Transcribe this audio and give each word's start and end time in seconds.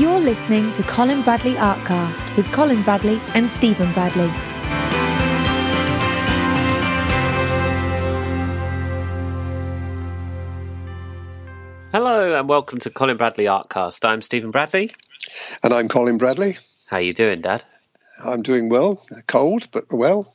You're 0.00 0.18
listening 0.18 0.72
to 0.72 0.82
Colin 0.84 1.20
Bradley 1.20 1.56
Artcast 1.56 2.34
with 2.34 2.50
Colin 2.52 2.82
Bradley 2.82 3.20
and 3.34 3.50
Stephen 3.50 3.92
Bradley. 3.92 4.28
Hello 11.92 12.34
and 12.34 12.48
welcome 12.48 12.78
to 12.78 12.88
Colin 12.88 13.18
Bradley 13.18 13.44
Artcast. 13.44 14.02
I'm 14.08 14.22
Stephen 14.22 14.50
Bradley. 14.50 14.94
And 15.62 15.74
I'm 15.74 15.86
Colin 15.86 16.16
Bradley. 16.16 16.56
How 16.88 16.96
are 16.96 17.02
you 17.02 17.12
doing, 17.12 17.42
Dad? 17.42 17.62
I'm 18.24 18.40
doing 18.40 18.70
well. 18.70 19.04
Cold, 19.26 19.68
but 19.70 19.92
well. 19.92 20.34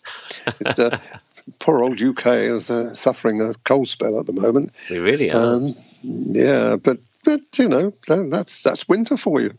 It's, 0.60 0.78
uh, 0.78 1.00
poor 1.58 1.82
old 1.82 2.00
UK 2.00 2.28
is 2.28 2.70
uh, 2.70 2.94
suffering 2.94 3.42
a 3.42 3.56
cold 3.64 3.88
spell 3.88 4.20
at 4.20 4.28
the 4.28 4.34
moment. 4.34 4.74
We 4.92 5.00
really 5.00 5.32
are. 5.32 5.56
Um, 5.56 5.76
yeah, 6.04 6.76
but 6.76 7.00
but 7.26 7.42
you 7.58 7.68
know 7.68 7.94
that, 8.08 8.30
that's 8.30 8.64
that's 8.64 8.88
winter 8.88 9.18
for 9.18 9.42
you. 9.42 9.58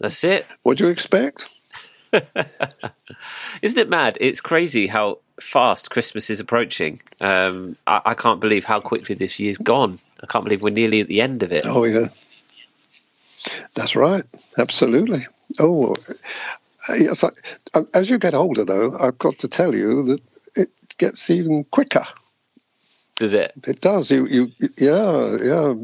That's 0.00 0.22
it. 0.24 0.46
What 0.62 0.78
do 0.78 0.84
you 0.84 0.90
expect? 0.90 1.54
Isn't 3.62 3.78
it 3.78 3.88
mad? 3.90 4.16
It's 4.20 4.40
crazy 4.40 4.86
how 4.86 5.18
fast 5.40 5.90
Christmas 5.90 6.30
is 6.30 6.40
approaching. 6.40 7.00
Um, 7.20 7.76
I, 7.86 8.00
I, 8.06 8.14
can't 8.14 8.40
believe 8.40 8.64
how 8.64 8.80
quickly 8.80 9.14
this 9.14 9.38
year's 9.38 9.58
gone. 9.58 9.98
I 10.22 10.26
can't 10.26 10.44
believe 10.44 10.62
we're 10.62 10.70
nearly 10.72 11.00
at 11.00 11.08
the 11.08 11.20
end 11.20 11.42
of 11.42 11.52
it. 11.52 11.64
Oh 11.66 11.84
yeah, 11.84 12.08
that's 13.74 13.96
right. 13.96 14.24
Absolutely. 14.56 15.26
Oh, 15.58 15.94
yes. 16.98 17.24
I, 17.24 17.30
as 17.94 18.10
you 18.10 18.18
get 18.18 18.34
older, 18.34 18.64
though, 18.64 18.96
I've 18.98 19.18
got 19.18 19.38
to 19.40 19.48
tell 19.48 19.74
you 19.74 20.02
that 20.04 20.20
it 20.56 20.70
gets 20.98 21.30
even 21.30 21.64
quicker. 21.64 22.04
Does 23.16 23.34
it? 23.34 23.52
It 23.66 23.80
does. 23.80 24.10
You, 24.10 24.26
you, 24.26 24.52
yeah, 24.78 25.36
yeah. 25.42 25.74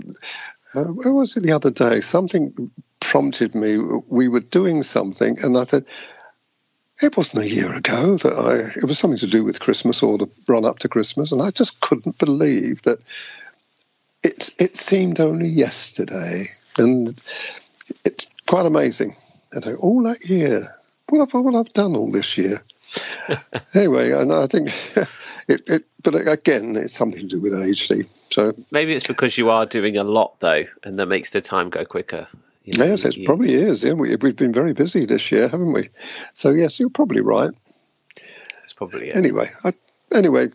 Uh, 0.74 0.84
where 0.84 1.12
was 1.12 1.36
it 1.36 1.42
the 1.42 1.52
other 1.52 1.70
day? 1.70 2.00
Something 2.00 2.70
prompted 3.00 3.54
me. 3.54 3.78
We 3.78 4.28
were 4.28 4.40
doing 4.40 4.82
something, 4.82 5.38
and 5.42 5.56
I 5.56 5.64
said, 5.64 5.84
it 7.02 7.16
wasn't 7.16 7.44
a 7.44 7.48
year 7.48 7.74
ago 7.74 8.16
that 8.18 8.32
I, 8.32 8.78
it 8.78 8.84
was 8.84 8.98
something 8.98 9.18
to 9.18 9.26
do 9.26 9.44
with 9.44 9.60
Christmas 9.60 10.02
or 10.02 10.18
the 10.18 10.26
run 10.48 10.64
up 10.64 10.80
to 10.80 10.88
Christmas, 10.88 11.32
and 11.32 11.42
I 11.42 11.50
just 11.50 11.80
couldn't 11.80 12.18
believe 12.18 12.82
that 12.82 12.98
it, 14.22 14.50
it 14.58 14.76
seemed 14.76 15.20
only 15.20 15.48
yesterday. 15.48 16.46
And 16.78 17.08
it's 18.04 18.26
quite 18.46 18.66
amazing. 18.66 19.16
And 19.52 19.76
all 19.76 20.02
that 20.04 20.24
year, 20.28 20.74
what 21.08 21.18
have, 21.18 21.44
what 21.44 21.54
I've 21.54 21.72
done 21.72 21.96
all 21.96 22.10
this 22.10 22.38
year? 22.38 22.58
anyway, 23.74 24.12
and 24.12 24.32
I 24.32 24.46
think 24.46 24.70
it, 25.48 25.62
it, 25.66 25.84
but 26.02 26.14
again, 26.14 26.76
it's 26.76 26.92
something 26.92 27.20
to 27.20 27.26
do 27.26 27.40
with 27.40 27.54
age. 27.54 27.90
So 28.30 28.54
maybe 28.70 28.94
it's 28.94 29.06
because 29.06 29.36
you 29.38 29.50
are 29.50 29.66
doing 29.66 29.96
a 29.96 30.04
lot 30.04 30.40
though, 30.40 30.64
and 30.82 30.98
that 30.98 31.06
makes 31.06 31.30
the 31.30 31.40
time 31.40 31.70
go 31.70 31.84
quicker. 31.84 32.28
You 32.64 32.78
know, 32.78 32.86
yes, 32.86 33.04
it 33.04 33.16
you, 33.16 33.26
probably 33.26 33.52
is. 33.52 33.84
Yeah, 33.84 33.92
we, 33.92 34.10
have 34.10 34.20
been 34.20 34.52
very 34.52 34.72
busy 34.72 35.04
this 35.04 35.30
year, 35.30 35.48
haven't 35.48 35.72
we? 35.72 35.90
So 36.32 36.50
yes, 36.50 36.80
you're 36.80 36.88
probably 36.88 37.20
right. 37.20 37.50
That's 38.54 38.72
probably 38.72 39.10
it. 39.10 39.16
Anyway, 39.16 39.50
I, 39.62 39.74
anyway, 40.12 40.48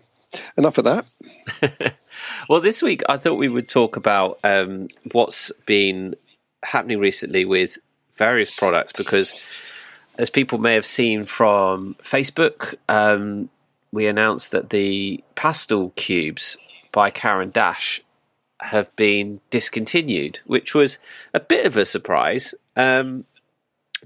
enough 0.58 0.80
of 0.80 0.86
that. 0.86 1.94
well, 2.50 2.62
this 2.62 2.82
week 2.82 3.04
I 3.08 3.18
thought 3.18 3.36
we 3.36 3.48
would 3.48 3.70
talk 3.70 3.96
about 3.96 4.40
um, 4.44 4.88
what's 5.12 5.52
been 5.68 6.16
happening 6.64 7.00
recently 7.00 7.46
with 7.46 7.78
various 8.14 8.52
products 8.52 8.92
because, 8.92 9.36
as 10.18 10.32
people 10.32 10.58
may 10.58 10.74
have 10.74 10.86
seen 10.86 11.26
from 11.26 11.96
Facebook, 12.02 12.74
um, 12.90 13.50
we 13.92 14.08
announced 14.08 14.52
that 14.52 14.70
the 14.70 15.24
pastel 15.36 15.92
cubes 15.96 16.58
by 16.92 17.10
Caran 17.10 17.50
d'Ache 17.50 18.02
have 18.62 18.94
been 18.96 19.40
discontinued, 19.50 20.42
which 20.46 20.76
was 20.76 21.00
a 21.34 21.40
bit 21.40 21.66
of 21.66 21.78
a 21.78 21.86
surprise 21.86 22.54
um, 22.76 23.26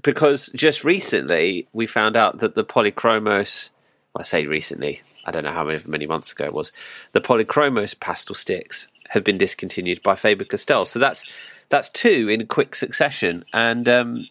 because 0.02 0.50
just 0.54 0.84
recently 0.84 1.66
we 1.72 1.86
found 1.86 2.16
out 2.16 2.38
that 2.38 2.54
the 2.54 2.64
Polychromos, 2.64 3.70
well, 4.14 4.20
I 4.20 4.24
say 4.24 4.46
recently, 4.46 5.02
I 5.24 5.30
don't 5.30 5.44
know 5.44 5.52
how 5.52 5.64
many, 5.64 5.80
many 5.86 6.06
months 6.06 6.32
ago 6.32 6.44
it 6.44 6.54
was, 6.54 6.72
the 7.12 7.20
Polychromos 7.20 7.98
pastel 7.98 8.34
sticks 8.34 8.88
have 9.10 9.24
been 9.24 9.38
discontinued 9.38 10.02
by 10.02 10.14
Faber 10.14 10.44
Castell. 10.44 10.84
So 10.84 10.98
that's 10.98 11.24
that's 11.70 11.90
two 11.90 12.28
in 12.28 12.46
quick 12.46 12.74
succession, 12.74 13.44
and 13.52 13.88
um, 13.88 14.28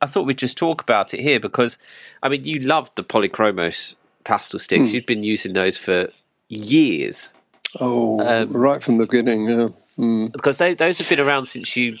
I 0.00 0.06
thought 0.06 0.26
we'd 0.26 0.38
just 0.38 0.56
talk 0.56 0.80
about 0.80 1.12
it 1.12 1.20
here 1.20 1.38
because 1.38 1.78
I 2.22 2.28
mean 2.28 2.44
you 2.44 2.60
loved 2.60 2.96
the 2.96 3.04
Polychromos 3.04 3.96
pastel 4.30 4.60
sticks. 4.60 4.90
Mm. 4.90 4.94
You'd 4.94 5.06
been 5.06 5.24
using 5.24 5.54
those 5.54 5.76
for 5.76 6.08
years. 6.48 7.34
Oh, 7.80 8.20
um, 8.20 8.52
right 8.52 8.80
from 8.80 8.98
the 8.98 9.06
beginning, 9.06 9.48
yeah. 9.48 9.68
Mm. 9.98 10.30
Because 10.30 10.58
they, 10.58 10.74
those 10.74 10.98
have 10.98 11.08
been 11.08 11.18
around 11.18 11.46
since 11.46 11.76
you 11.76 11.98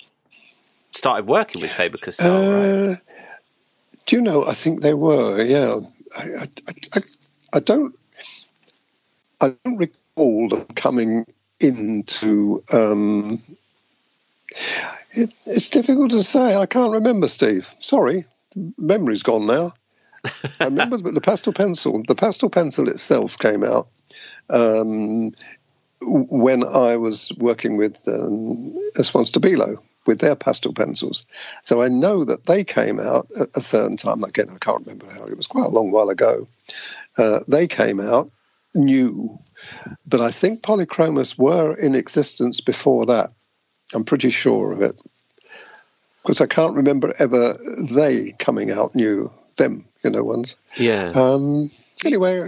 started 0.92 1.26
working 1.26 1.60
with 1.60 1.72
Faber 1.72 1.98
Castell, 1.98 2.36
uh, 2.36 2.88
right? 2.88 2.98
Do 4.06 4.16
you 4.16 4.22
know? 4.22 4.46
I 4.46 4.54
think 4.54 4.80
they 4.80 4.94
were. 4.94 5.42
Yeah, 5.42 5.80
I, 6.16 6.22
I, 6.22 6.46
I, 6.94 7.00
I 7.54 7.60
don't. 7.60 7.94
I 9.40 9.54
don't 9.64 9.76
recall 9.76 10.48
them 10.48 10.66
coming 10.76 11.26
into. 11.58 12.62
Um, 12.72 13.42
it, 15.12 15.34
it's 15.46 15.68
difficult 15.68 16.12
to 16.12 16.22
say. 16.22 16.56
I 16.56 16.66
can't 16.66 16.92
remember, 16.92 17.26
Steve. 17.26 17.74
Sorry, 17.80 18.24
memory's 18.78 19.24
gone 19.24 19.46
now. 19.46 19.72
I 20.60 20.64
remember 20.64 20.98
the 20.98 21.20
pastel 21.20 21.52
pencil. 21.52 22.02
The 22.06 22.14
pastel 22.14 22.50
pencil 22.50 22.88
itself 22.88 23.38
came 23.38 23.64
out 23.64 23.88
um, 24.48 25.32
when 26.00 26.64
I 26.64 26.96
was 26.96 27.32
working 27.36 27.76
with 27.76 28.06
um, 28.08 28.74
Esquisse 28.96 29.30
Stabilo 29.30 29.78
with 30.06 30.18
their 30.18 30.36
pastel 30.36 30.72
pencils. 30.72 31.24
So 31.62 31.82
I 31.82 31.88
know 31.88 32.24
that 32.24 32.46
they 32.46 32.64
came 32.64 32.98
out 32.98 33.28
at 33.38 33.48
a 33.54 33.60
certain 33.60 33.96
time. 33.96 34.24
Again, 34.24 34.48
I 34.50 34.58
can't 34.58 34.86
remember 34.86 35.06
how. 35.12 35.26
It 35.26 35.36
was 35.36 35.46
quite 35.46 35.66
a 35.66 35.70
long 35.70 35.90
while 35.90 36.08
ago. 36.08 36.48
Uh, 37.16 37.40
they 37.48 37.66
came 37.66 38.00
out 38.00 38.30
new, 38.74 39.38
but 40.06 40.20
I 40.20 40.30
think 40.30 40.62
polychromos 40.62 41.38
were 41.38 41.74
in 41.74 41.94
existence 41.94 42.60
before 42.60 43.06
that. 43.06 43.30
I'm 43.94 44.04
pretty 44.04 44.30
sure 44.30 44.72
of 44.72 44.82
it 44.82 45.00
because 46.22 46.40
I 46.40 46.46
can't 46.46 46.76
remember 46.76 47.12
ever 47.18 47.58
they 47.78 48.32
coming 48.38 48.70
out 48.70 48.94
new. 48.94 49.32
Them, 49.60 49.84
you 50.02 50.08
know, 50.08 50.24
ones. 50.24 50.56
Yeah. 50.78 51.12
Um, 51.14 51.70
anyway, 52.02 52.40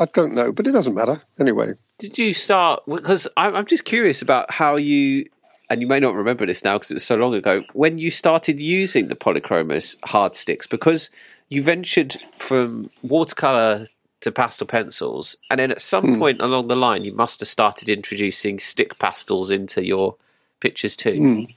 I 0.00 0.06
don't 0.14 0.32
know, 0.32 0.50
but 0.50 0.66
it 0.66 0.72
doesn't 0.72 0.94
matter. 0.94 1.20
Anyway, 1.38 1.74
did 1.98 2.16
you 2.16 2.32
start? 2.32 2.82
Because 2.88 3.28
I'm 3.36 3.66
just 3.66 3.84
curious 3.84 4.22
about 4.22 4.50
how 4.50 4.76
you, 4.76 5.26
and 5.68 5.82
you 5.82 5.86
may 5.86 6.00
not 6.00 6.14
remember 6.14 6.46
this 6.46 6.64
now 6.64 6.76
because 6.76 6.90
it 6.90 6.94
was 6.94 7.04
so 7.04 7.16
long 7.16 7.34
ago, 7.34 7.64
when 7.74 7.98
you 7.98 8.10
started 8.10 8.58
using 8.58 9.08
the 9.08 9.14
Polychromos 9.14 9.96
hard 10.06 10.34
sticks, 10.34 10.66
because 10.66 11.10
you 11.50 11.62
ventured 11.62 12.16
from 12.38 12.90
watercolor 13.02 13.84
to 14.22 14.32
pastel 14.32 14.66
pencils, 14.66 15.36
and 15.50 15.60
then 15.60 15.70
at 15.70 15.82
some 15.82 16.04
mm. 16.04 16.18
point 16.18 16.40
along 16.40 16.68
the 16.68 16.76
line, 16.76 17.04
you 17.04 17.12
must 17.12 17.40
have 17.40 17.48
started 17.48 17.90
introducing 17.90 18.58
stick 18.58 18.98
pastels 18.98 19.50
into 19.50 19.84
your 19.84 20.16
pictures 20.60 20.96
too. 20.96 21.12
Mm. 21.12 21.54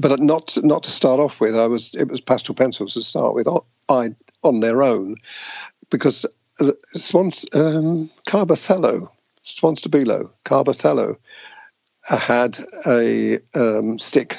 But 0.00 0.20
not 0.20 0.56
not 0.62 0.84
to 0.84 0.90
start 0.90 1.20
off 1.20 1.40
with, 1.40 1.56
I 1.56 1.66
was 1.66 1.94
it 1.94 2.08
was 2.08 2.20
pastel 2.20 2.54
pencils 2.54 2.94
to 2.94 3.02
start 3.02 3.34
with 3.34 3.46
on, 3.88 4.16
on 4.42 4.60
their 4.60 4.82
own, 4.82 5.16
because 5.90 6.26
Swans 6.94 7.46
um, 7.54 8.10
Carbothello 8.26 9.08
Swan 9.44 9.76
Stabilo, 9.76 10.30
Carbothello, 10.44 11.16
had 12.08 12.58
a 12.86 13.38
um, 13.54 13.98
stick 13.98 14.38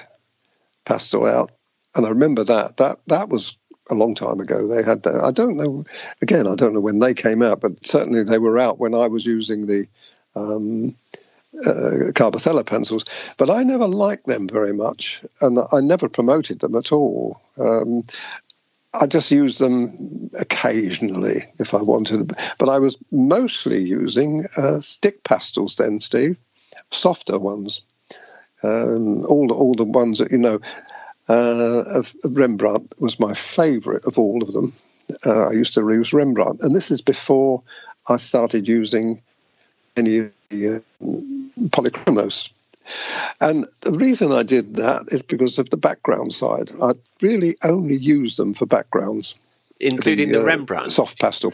pastel 0.83 1.25
out, 1.25 1.51
and 1.95 2.05
I 2.05 2.09
remember 2.09 2.43
that. 2.43 2.77
That 2.77 2.97
that 3.07 3.29
was 3.29 3.55
a 3.89 3.93
long 3.93 4.15
time 4.15 4.39
ago. 4.39 4.67
They 4.67 4.83
had. 4.83 5.05
I 5.05 5.31
don't 5.31 5.57
know. 5.57 5.85
Again, 6.21 6.47
I 6.47 6.55
don't 6.55 6.73
know 6.73 6.79
when 6.79 6.99
they 6.99 7.13
came 7.13 7.43
out, 7.43 7.61
but 7.61 7.85
certainly 7.85 8.23
they 8.23 8.39
were 8.39 8.57
out 8.57 8.79
when 8.79 8.95
I 8.95 9.07
was 9.07 9.25
using 9.25 9.67
the 9.67 9.87
um, 10.35 10.95
uh, 11.65 12.63
pencils. 12.63 13.05
But 13.37 13.49
I 13.49 13.63
never 13.63 13.87
liked 13.87 14.25
them 14.25 14.47
very 14.47 14.73
much, 14.73 15.21
and 15.41 15.59
I 15.71 15.81
never 15.81 16.09
promoted 16.09 16.59
them 16.59 16.75
at 16.75 16.91
all. 16.91 17.41
Um, 17.57 18.03
I 18.93 19.07
just 19.07 19.31
used 19.31 19.59
them 19.59 20.31
occasionally 20.39 21.45
if 21.59 21.73
I 21.73 21.81
wanted, 21.81 22.31
but 22.57 22.69
I 22.69 22.79
was 22.79 22.97
mostly 23.11 23.83
using 23.83 24.47
uh, 24.57 24.79
stick 24.79 25.23
pastels 25.23 25.75
then, 25.75 25.99
Steve, 25.99 26.37
softer 26.91 27.37
ones. 27.37 27.81
Um, 28.63 29.25
all 29.25 29.47
the 29.47 29.53
all 29.53 29.75
the 29.75 29.83
ones 29.83 30.19
that 30.19 30.31
you 30.31 30.37
know 30.37 30.59
uh, 31.27 32.03
Rembrandt 32.23 32.99
was 32.99 33.19
my 33.19 33.33
favourite 33.33 34.05
of 34.05 34.17
all 34.17 34.43
of 34.43 34.53
them. 34.53 34.73
Uh, 35.25 35.49
I 35.49 35.51
used 35.51 35.73
to 35.75 35.89
use 35.89 36.13
Rembrandt, 36.13 36.61
and 36.61 36.75
this 36.75 36.89
is 36.89 37.01
before 37.01 37.63
I 38.07 38.17
started 38.17 38.67
using 38.67 39.21
any 39.95 40.17
of 40.19 40.31
the 40.49 40.77
uh, 40.77 41.44
polychromos 41.69 42.49
and 43.41 43.67
the 43.81 43.91
reason 43.91 44.31
I 44.31 44.43
did 44.43 44.75
that 44.75 45.05
is 45.09 45.21
because 45.21 45.57
of 45.57 45.69
the 45.69 45.77
background 45.77 46.33
side. 46.33 46.71
I 46.81 46.91
really 47.21 47.57
only 47.63 47.97
use 47.97 48.37
them 48.37 48.53
for 48.53 48.65
backgrounds, 48.65 49.35
including 49.79 50.29
the, 50.29 50.39
the 50.39 50.43
uh, 50.43 50.45
Rembrandt 50.45 50.91
soft 50.91 51.19
pastel. 51.19 51.53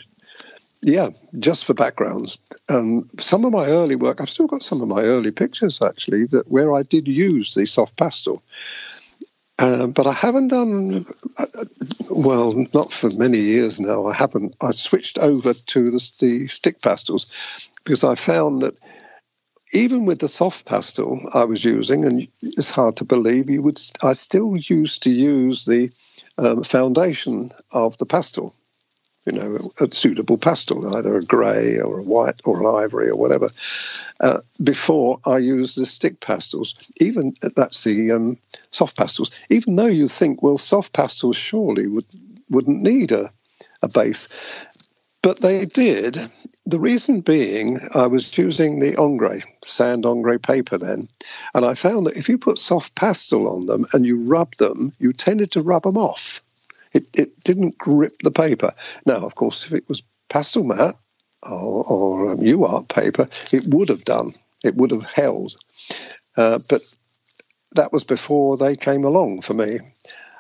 Yeah, 0.81 1.09
just 1.37 1.65
for 1.65 1.73
backgrounds. 1.73 2.37
And 2.67 3.09
some 3.19 3.45
of 3.45 3.51
my 3.51 3.67
early 3.67 3.95
work, 3.95 4.19
I've 4.19 4.29
still 4.29 4.47
got 4.47 4.63
some 4.63 4.81
of 4.81 4.87
my 4.87 5.03
early 5.03 5.31
pictures 5.31 5.81
actually 5.81 6.25
that 6.27 6.49
where 6.49 6.73
I 6.73 6.83
did 6.83 7.07
use 7.07 7.53
the 7.53 7.65
soft 7.65 7.97
pastel. 7.97 8.41
Uh, 9.59 9.85
but 9.85 10.07
I 10.07 10.13
haven't 10.13 10.47
done 10.47 11.05
uh, 11.37 11.45
well, 12.09 12.65
not 12.73 12.91
for 12.91 13.11
many 13.11 13.37
years 13.37 13.79
now. 13.79 14.07
I 14.07 14.15
haven't. 14.15 14.55
I 14.59 14.71
switched 14.71 15.19
over 15.19 15.53
to 15.53 15.91
the, 15.91 16.11
the 16.19 16.47
stick 16.47 16.81
pastels 16.81 17.31
because 17.83 18.03
I 18.03 18.15
found 18.15 18.63
that 18.63 18.75
even 19.71 20.05
with 20.05 20.19
the 20.19 20.27
soft 20.27 20.65
pastel 20.65 21.21
I 21.33 21.45
was 21.45 21.63
using, 21.63 22.05
and 22.05 22.27
it's 22.41 22.71
hard 22.71 22.97
to 22.97 23.05
believe, 23.05 23.49
you 23.49 23.61
would. 23.61 23.79
I 24.03 24.13
still 24.13 24.55
used 24.57 25.03
to 25.03 25.11
use 25.11 25.65
the 25.65 25.91
um, 26.37 26.63
foundation 26.63 27.51
of 27.71 27.97
the 27.97 28.05
pastel 28.05 28.55
you 29.25 29.33
know, 29.33 29.71
a 29.79 29.93
suitable 29.93 30.37
pastel, 30.37 30.95
either 30.95 31.15
a 31.15 31.23
grey 31.23 31.79
or 31.79 31.99
a 31.99 32.03
white 32.03 32.41
or 32.43 32.59
an 32.59 32.83
ivory 32.83 33.09
or 33.09 33.15
whatever. 33.15 33.49
Uh, 34.19 34.39
before 34.61 35.19
I 35.25 35.37
use 35.37 35.75
the 35.75 35.85
stick 35.85 36.19
pastels, 36.19 36.75
even 36.97 37.35
that's 37.41 37.83
the 37.83 38.11
um, 38.13 38.37
soft 38.71 38.97
pastels. 38.97 39.31
Even 39.49 39.75
though 39.75 39.85
you 39.85 40.07
think, 40.07 40.41
well, 40.41 40.57
soft 40.57 40.93
pastels 40.93 41.37
surely 41.37 41.87
would 41.87 42.05
wouldn't 42.49 42.81
need 42.81 43.11
a, 43.11 43.31
a 43.81 43.87
base, 43.87 44.27
but 45.21 45.39
they 45.39 45.65
did. 45.65 46.17
The 46.65 46.79
reason 46.79 47.21
being, 47.21 47.79
I 47.93 48.07
was 48.07 48.37
using 48.37 48.79
the 48.79 48.95
Ingres 49.01 49.43
sand 49.63 50.05
Ingres 50.05 50.39
paper 50.41 50.77
then, 50.77 51.09
and 51.53 51.65
I 51.65 51.73
found 51.73 52.07
that 52.07 52.17
if 52.17 52.29
you 52.29 52.37
put 52.37 52.59
soft 52.59 52.95
pastel 52.95 53.47
on 53.47 53.65
them 53.65 53.85
and 53.93 54.05
you 54.05 54.23
rub 54.25 54.55
them, 54.57 54.93
you 54.99 55.13
tended 55.13 55.51
to 55.51 55.61
rub 55.61 55.83
them 55.83 55.97
off. 55.97 56.41
It, 56.93 57.09
it 57.13 57.43
didn't 57.43 57.77
grip 57.77 58.13
the 58.23 58.31
paper. 58.31 58.73
Now, 59.05 59.17
of 59.25 59.35
course, 59.35 59.65
if 59.65 59.73
it 59.73 59.87
was 59.87 60.03
pastel 60.29 60.63
mat 60.63 60.97
or, 61.43 61.83
or 61.83 62.31
um, 62.31 62.39
UART 62.39 62.87
paper, 62.89 63.27
it 63.51 63.63
would 63.67 63.89
have 63.89 64.03
done. 64.03 64.35
It 64.63 64.75
would 64.75 64.91
have 64.91 65.05
held. 65.05 65.55
Uh, 66.37 66.59
but 66.69 66.81
that 67.75 67.91
was 67.91 68.03
before 68.03 68.57
they 68.57 68.75
came 68.75 69.03
along 69.03 69.41
for 69.41 69.53
me. 69.53 69.79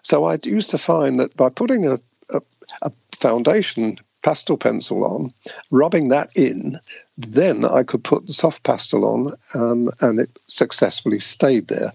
So 0.03 0.25
I 0.25 0.37
used 0.43 0.71
to 0.71 0.77
find 0.77 1.19
that 1.19 1.35
by 1.35 1.49
putting 1.49 1.87
a, 1.87 1.97
a, 2.29 2.41
a 2.81 2.91
foundation 3.13 3.99
pastel 4.21 4.57
pencil 4.57 5.03
on, 5.03 5.33
rubbing 5.69 6.09
that 6.09 6.29
in, 6.35 6.79
then 7.17 7.65
I 7.65 7.83
could 7.83 8.03
put 8.03 8.27
the 8.27 8.33
soft 8.33 8.63
pastel 8.63 9.05
on, 9.05 9.33
um, 9.55 9.89
and 9.99 10.19
it 10.19 10.29
successfully 10.47 11.19
stayed 11.19 11.67
there. 11.67 11.91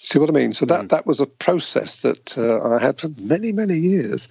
See 0.00 0.18
what 0.18 0.28
I 0.28 0.32
mean? 0.32 0.52
So 0.52 0.66
that, 0.66 0.84
mm. 0.84 0.88
that 0.90 1.06
was 1.06 1.20
a 1.20 1.26
process 1.26 2.02
that 2.02 2.38
uh, 2.38 2.74
I 2.74 2.80
had 2.80 3.00
for 3.00 3.08
many, 3.18 3.52
many 3.52 3.78
years. 3.78 4.28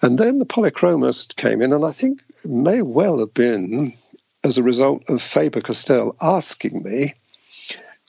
And 0.00 0.18
then 0.18 0.38
the 0.38 0.46
polychromos 0.46 1.34
came 1.36 1.60
in, 1.62 1.72
and 1.72 1.84
I 1.84 1.92
think 1.92 2.22
it 2.44 2.50
may 2.50 2.80
well 2.80 3.18
have 3.18 3.34
been 3.34 3.92
as 4.42 4.56
a 4.56 4.62
result 4.62 5.10
of 5.10 5.20
Faber 5.20 5.60
Castell 5.60 6.16
asking 6.20 6.82
me, 6.82 7.14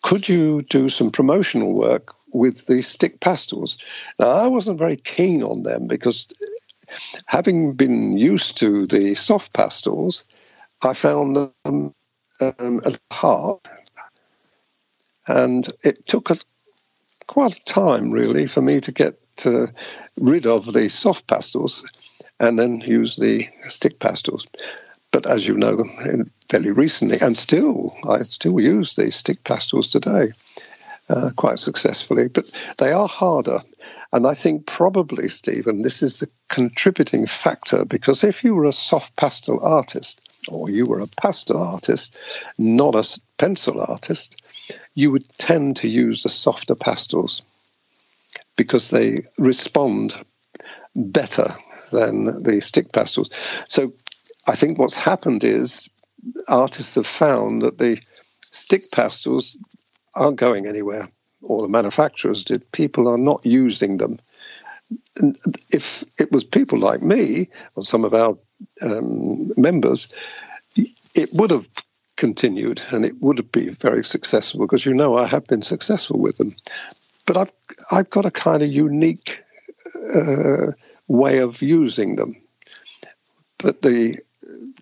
could 0.02 0.28
you 0.28 0.62
do 0.62 0.90
some 0.90 1.12
promotional 1.12 1.74
work 1.74 2.16
with 2.32 2.66
the 2.66 2.82
stick 2.82 3.20
pastels? 3.20 3.78
Now, 4.18 4.30
I 4.30 4.48
wasn't 4.48 4.80
very 4.80 4.96
keen 4.96 5.44
on 5.44 5.64
them 5.64 5.88
because 5.88 6.28
having 7.26 7.74
been 7.74 8.18
used 8.18 8.58
to 8.60 8.88
the 8.88 9.16
soft 9.16 9.54
pastels, 9.54 10.26
I 10.82 10.94
found 10.94 11.36
them 11.36 11.94
um, 12.42 12.82
hard. 13.12 13.60
And 15.28 15.68
it 15.84 16.08
took 16.08 16.32
a 16.32 16.38
quite 17.28 17.58
a 17.58 17.64
time, 17.64 18.12
really, 18.12 18.48
for 18.48 18.62
me 18.62 18.82
to 18.82 18.92
get 18.92 19.18
uh, 19.46 19.68
rid 20.18 20.48
of 20.48 20.72
the 20.72 20.90
soft 20.90 21.28
pastels 21.28 21.90
and 22.40 22.60
then 22.60 22.82
use 22.82 23.16
the 23.16 23.48
stick 23.68 24.00
pastels. 24.00 24.48
But 25.12 25.26
as 25.26 25.48
you 25.48 25.56
know, 25.56 25.84
fairly 26.50 26.72
recently, 26.72 27.20
and 27.22 27.38
still, 27.38 27.96
I 28.10 28.24
still 28.24 28.60
use 28.60 28.96
the 28.96 29.12
stick 29.12 29.44
pastels 29.44 29.90
today 29.90 30.32
uh, 31.12 31.32
quite 31.36 31.60
successfully. 31.60 32.28
But 32.28 32.50
they 32.78 32.92
are 32.92 33.08
harder. 33.08 33.60
And 34.14 34.28
I 34.28 34.34
think 34.34 34.66
probably, 34.66 35.30
Stephen, 35.30 35.82
this 35.82 36.04
is 36.04 36.20
the 36.20 36.30
contributing 36.50 37.28
factor 37.28 37.86
because 37.86 38.24
if 38.24 38.44
you 38.44 38.56
were 38.56 38.66
a 38.66 38.74
soft 38.74 39.16
pastel 39.16 39.64
artist, 39.64 40.22
or 40.50 40.70
you 40.70 40.86
were 40.86 41.02
a 41.02 41.08
pastel 41.08 41.62
artist, 41.62 42.16
not 42.58 42.96
a 42.96 43.20
pencil 43.38 43.80
artist, 43.80 44.42
you 44.96 45.12
would 45.12 45.28
tend 45.38 45.78
to 45.78 45.88
use 45.88 46.24
the 46.24 46.30
softer 46.30 46.76
pastels 46.76 47.42
because 48.58 48.90
they 48.90 49.26
respond 49.38 50.14
better 50.96 51.54
than 51.92 52.44
the 52.44 52.60
stick 52.62 52.92
pastels. 52.92 53.30
So 53.68 53.94
I 54.48 54.56
think 54.56 54.78
what's 54.78 54.98
happened 54.98 55.44
is 55.44 55.90
artists 56.48 56.96
have 56.96 57.08
found 57.08 57.62
that 57.62 57.78
the 57.78 58.00
stick 58.52 58.92
pastels 58.92 59.58
aren't 60.16 60.38
going 60.38 60.68
anywhere, 60.68 61.08
or 61.42 61.64
the 61.64 61.72
manufacturers 61.72 62.46
did. 62.46 62.72
People 62.72 63.08
are 63.08 63.18
not 63.18 63.46
using 63.46 63.98
them. 63.98 64.20
And 65.18 65.38
if 65.70 66.04
it 66.20 66.32
was 66.32 66.44
people 66.44 66.80
like 66.80 67.02
me 67.02 67.48
or 67.76 67.84
some 67.84 68.04
of 68.06 68.14
our 68.14 68.38
um, 68.82 69.52
members, 69.56 70.10
it 70.76 71.30
would 71.34 71.52
have 71.52 71.68
continued, 72.18 72.82
and 72.92 73.06
it 73.06 73.22
would 73.22 73.52
be 73.52 73.70
very 73.70 74.04
successful 74.04 74.62
because 74.62 74.86
you 74.86 74.94
know 74.94 75.16
I 75.16 75.28
have 75.28 75.48
been 75.48 75.62
successful 75.62 76.20
with 76.20 76.38
them. 76.38 76.56
But 77.26 77.38
I've 77.38 77.52
I've 77.92 78.10
got 78.10 78.26
a 78.26 78.32
kind 78.32 78.64
of 78.64 78.72
unique 78.72 79.44
uh, 80.14 80.74
way 81.08 81.40
of 81.40 81.62
using 81.62 82.16
them. 82.16 82.36
But 83.58 83.82
the 83.82 84.20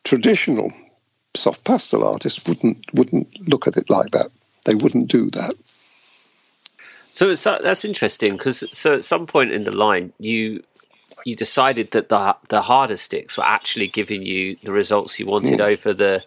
traditional 0.03 0.71
soft 1.35 1.63
pastel 1.63 2.03
artist 2.03 2.47
wouldn't 2.47 2.85
wouldn't 2.93 3.47
look 3.47 3.67
at 3.67 3.77
it 3.77 3.89
like 3.89 4.11
that. 4.11 4.31
They 4.65 4.75
wouldn't 4.75 5.07
do 5.09 5.29
that. 5.31 5.56
So 7.11 7.33
that's 7.33 7.85
interesting 7.85 8.33
because 8.33 8.63
so 8.71 8.95
at 8.95 9.03
some 9.03 9.25
point 9.25 9.51
in 9.51 9.63
the 9.63 9.71
line 9.71 10.13
you 10.19 10.63
you 11.25 11.35
decided 11.35 11.91
that 11.91 12.09
the 12.09 12.35
the 12.50 12.61
harder 12.61 12.97
sticks 12.97 13.38
were 13.38 13.45
actually 13.45 13.88
giving 13.88 14.21
you 14.21 14.57
the 14.63 14.71
results 14.71 15.19
you 15.19 15.25
wanted 15.25 15.59
mm. 15.59 15.65
over 15.65 15.94
the 15.94 16.23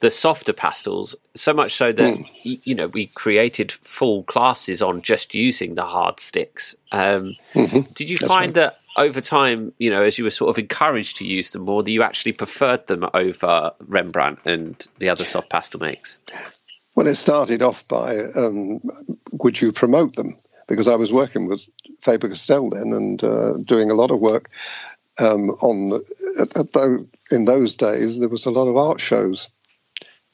the 0.00 0.10
softer 0.10 0.52
pastels, 0.52 1.16
so 1.34 1.54
much 1.54 1.72
so 1.72 1.92
that 1.92 2.18
mm. 2.18 2.28
y- 2.44 2.60
you 2.64 2.74
know 2.74 2.88
we 2.88 3.06
created 3.08 3.72
full 3.72 4.22
classes 4.24 4.82
on 4.82 5.02
just 5.02 5.34
using 5.34 5.74
the 5.74 5.84
hard 5.84 6.20
sticks. 6.20 6.74
Um, 6.92 7.36
mm-hmm. 7.52 7.80
Did 7.94 8.10
you 8.10 8.18
That's 8.18 8.28
find 8.28 8.48
right. 8.48 8.54
that 8.54 8.80
over 8.96 9.20
time, 9.20 9.72
you 9.78 9.90
know, 9.90 10.02
as 10.02 10.18
you 10.18 10.24
were 10.24 10.30
sort 10.30 10.50
of 10.50 10.58
encouraged 10.58 11.16
to 11.16 11.26
use 11.26 11.50
them 11.50 11.62
more, 11.62 11.82
that 11.82 11.90
you 11.90 12.02
actually 12.02 12.32
preferred 12.32 12.86
them 12.86 13.08
over 13.14 13.72
Rembrandt 13.86 14.40
and 14.46 14.86
the 14.98 15.08
other 15.08 15.24
soft 15.24 15.50
pastel 15.50 15.80
makes? 15.80 16.18
Well, 16.94 17.06
it 17.06 17.16
started 17.16 17.62
off 17.62 17.86
by 17.88 18.16
um, 18.18 18.80
would 19.32 19.60
you 19.60 19.72
promote 19.72 20.16
them? 20.16 20.36
Because 20.66 20.88
I 20.88 20.94
was 20.94 21.12
working 21.12 21.46
with 21.46 21.68
Faber 22.00 22.28
Castell 22.28 22.70
then 22.70 22.92
and 22.92 23.22
uh, 23.22 23.54
doing 23.58 23.90
a 23.90 23.94
lot 23.94 24.10
of 24.10 24.20
work 24.20 24.50
um, 25.18 25.50
on. 25.50 25.90
The, 25.90 27.06
in 27.30 27.44
those 27.44 27.76
days, 27.76 28.18
there 28.18 28.28
was 28.28 28.46
a 28.46 28.50
lot 28.50 28.68
of 28.68 28.76
art 28.76 29.00
shows 29.00 29.48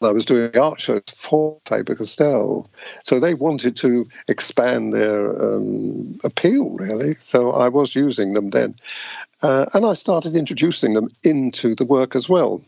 I 0.03 0.13
was 0.13 0.25
doing 0.25 0.57
art 0.57 0.81
shows 0.81 1.03
for 1.15 1.59
Faber 1.67 1.95
Castell. 1.95 2.71
So 3.05 3.21
they 3.21 3.35
wanted 3.35 3.77
to 3.77 4.07
expand 4.29 4.95
their 4.95 5.55
um, 5.55 6.19
appeal, 6.25 6.71
really. 6.71 7.17
So 7.19 7.53
I 7.53 7.69
was 7.69 7.95
using 7.95 8.33
them 8.33 8.51
then. 8.51 8.77
Uh, 9.43 9.67
and 9.75 9.85
I 9.85 9.95
started 9.95 10.37
introducing 10.37 10.95
them 10.95 11.09
into 11.23 11.75
the 11.75 11.85
work 11.85 12.17
as 12.17 12.29
well, 12.29 12.63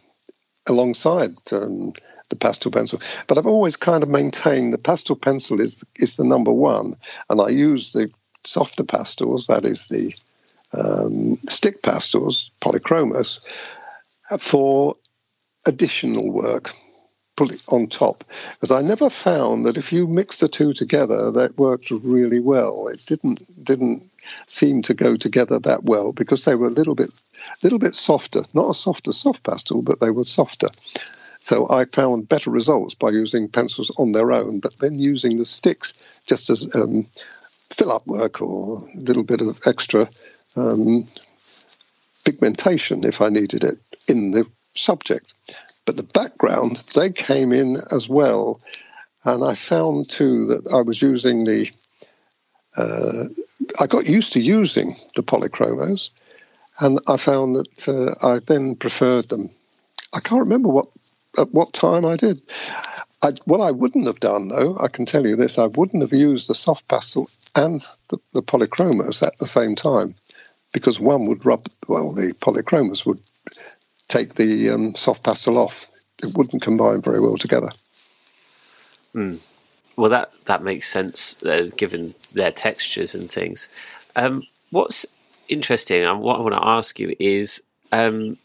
alongside 0.68 1.30
um, 1.52 1.94
the 2.32 2.36
pastel 2.36 2.72
pencil. 2.72 3.00
But 3.26 3.38
I've 3.38 3.46
always 3.46 3.76
kind 3.76 4.02
of 4.02 4.08
maintained 4.08 4.72
the 4.72 4.78
pastel 4.78 5.16
pencil 5.16 5.60
is, 5.60 5.84
is 5.94 6.16
the 6.16 6.24
number 6.24 6.52
one. 6.52 6.96
And 7.28 7.40
I 7.40 7.48
use 7.50 7.92
the 7.92 8.12
softer 8.44 8.84
pastels, 8.84 9.46
that 9.46 9.64
is 9.64 9.88
the 9.88 10.14
um, 10.72 11.38
stick 11.48 11.82
pastels, 11.82 12.50
polychromos, 12.60 13.46
for 14.38 14.96
additional 15.66 16.32
work 16.32 16.74
put 17.36 17.50
it 17.50 17.62
on 17.68 17.86
top. 17.86 18.24
Because 18.52 18.70
I 18.70 18.82
never 18.82 19.10
found 19.10 19.66
that 19.66 19.78
if 19.78 19.92
you 19.92 20.06
mix 20.06 20.40
the 20.40 20.48
two 20.48 20.72
together, 20.72 21.30
that 21.32 21.58
worked 21.58 21.90
really 21.90 22.40
well. 22.40 22.88
It 22.88 23.04
didn't 23.06 23.42
didn't 23.62 24.10
seem 24.46 24.82
to 24.82 24.94
go 24.94 25.16
together 25.16 25.58
that 25.60 25.82
well 25.84 26.12
because 26.12 26.44
they 26.44 26.54
were 26.54 26.68
a 26.68 26.70
little 26.70 26.94
bit 26.94 27.10
little 27.62 27.78
bit 27.78 27.94
softer, 27.94 28.42
not 28.54 28.70
as 28.70 28.78
soft 28.78 29.08
as 29.08 29.16
soft 29.16 29.42
pastel, 29.42 29.82
but 29.82 30.00
they 30.00 30.10
were 30.10 30.24
softer. 30.24 30.68
So 31.42 31.66
I 31.68 31.86
found 31.86 32.28
better 32.28 32.52
results 32.52 32.94
by 32.94 33.10
using 33.10 33.48
pencils 33.48 33.90
on 33.98 34.12
their 34.12 34.30
own, 34.30 34.60
but 34.60 34.78
then 34.78 35.00
using 35.00 35.36
the 35.36 35.44
sticks 35.44 35.92
just 36.24 36.50
as 36.50 36.72
um, 36.76 37.08
fill 37.68 37.90
up 37.90 38.06
work 38.06 38.40
or 38.40 38.88
a 38.94 38.96
little 38.96 39.24
bit 39.24 39.40
of 39.40 39.58
extra 39.66 40.06
um, 40.54 41.08
pigmentation 42.24 43.02
if 43.02 43.20
I 43.20 43.30
needed 43.30 43.64
it 43.64 43.80
in 44.06 44.30
the 44.30 44.46
subject. 44.76 45.34
But 45.84 45.96
the 45.96 46.04
background, 46.04 46.76
they 46.94 47.10
came 47.10 47.52
in 47.52 47.76
as 47.90 48.08
well. 48.08 48.60
And 49.24 49.42
I 49.42 49.56
found 49.56 50.08
too 50.08 50.46
that 50.46 50.72
I 50.72 50.82
was 50.82 51.02
using 51.02 51.42
the, 51.42 51.72
uh, 52.76 53.24
I 53.80 53.88
got 53.88 54.06
used 54.06 54.34
to 54.34 54.40
using 54.40 54.94
the 55.16 55.24
polychromos, 55.24 56.10
and 56.78 57.00
I 57.08 57.16
found 57.16 57.56
that 57.56 57.88
uh, 57.88 58.14
I 58.24 58.38
then 58.38 58.76
preferred 58.76 59.28
them. 59.28 59.50
I 60.12 60.20
can't 60.20 60.42
remember 60.42 60.68
what 60.68 60.86
at 61.38 61.52
what 61.52 61.72
time 61.72 62.04
I 62.04 62.16
did. 62.16 62.40
I, 63.22 63.32
what 63.44 63.60
I 63.60 63.70
wouldn't 63.70 64.06
have 64.06 64.20
done, 64.20 64.48
though, 64.48 64.76
I 64.78 64.88
can 64.88 65.06
tell 65.06 65.26
you 65.26 65.36
this: 65.36 65.58
I 65.58 65.66
wouldn't 65.66 66.02
have 66.02 66.12
used 66.12 66.48
the 66.48 66.54
soft 66.54 66.88
pastel 66.88 67.30
and 67.54 67.80
the, 68.08 68.18
the 68.32 68.42
polychromos 68.42 69.24
at 69.24 69.38
the 69.38 69.46
same 69.46 69.76
time, 69.76 70.14
because 70.72 70.98
one 70.98 71.26
would 71.26 71.46
rub, 71.46 71.66
well, 71.86 72.12
the 72.12 72.32
polychromos 72.32 73.06
would 73.06 73.20
take 74.08 74.34
the 74.34 74.70
um, 74.70 74.94
soft 74.94 75.22
pastel 75.22 75.58
off. 75.58 75.88
It 76.22 76.36
wouldn't 76.36 76.62
combine 76.62 77.00
very 77.00 77.20
well 77.20 77.36
together. 77.36 77.70
Mm. 79.14 79.44
Well, 79.96 80.10
that 80.10 80.32
that 80.46 80.62
makes 80.62 80.88
sense 80.88 81.34
given 81.76 82.14
their 82.32 82.50
textures 82.50 83.14
and 83.14 83.30
things. 83.30 83.68
Um, 84.16 84.46
what's 84.70 85.06
interesting, 85.48 86.02
and 86.02 86.20
what 86.20 86.38
I 86.38 86.42
want 86.42 86.54
to 86.54 86.66
ask 86.66 86.98
you 86.98 87.14
is, 87.18 87.62
um, 87.92 88.38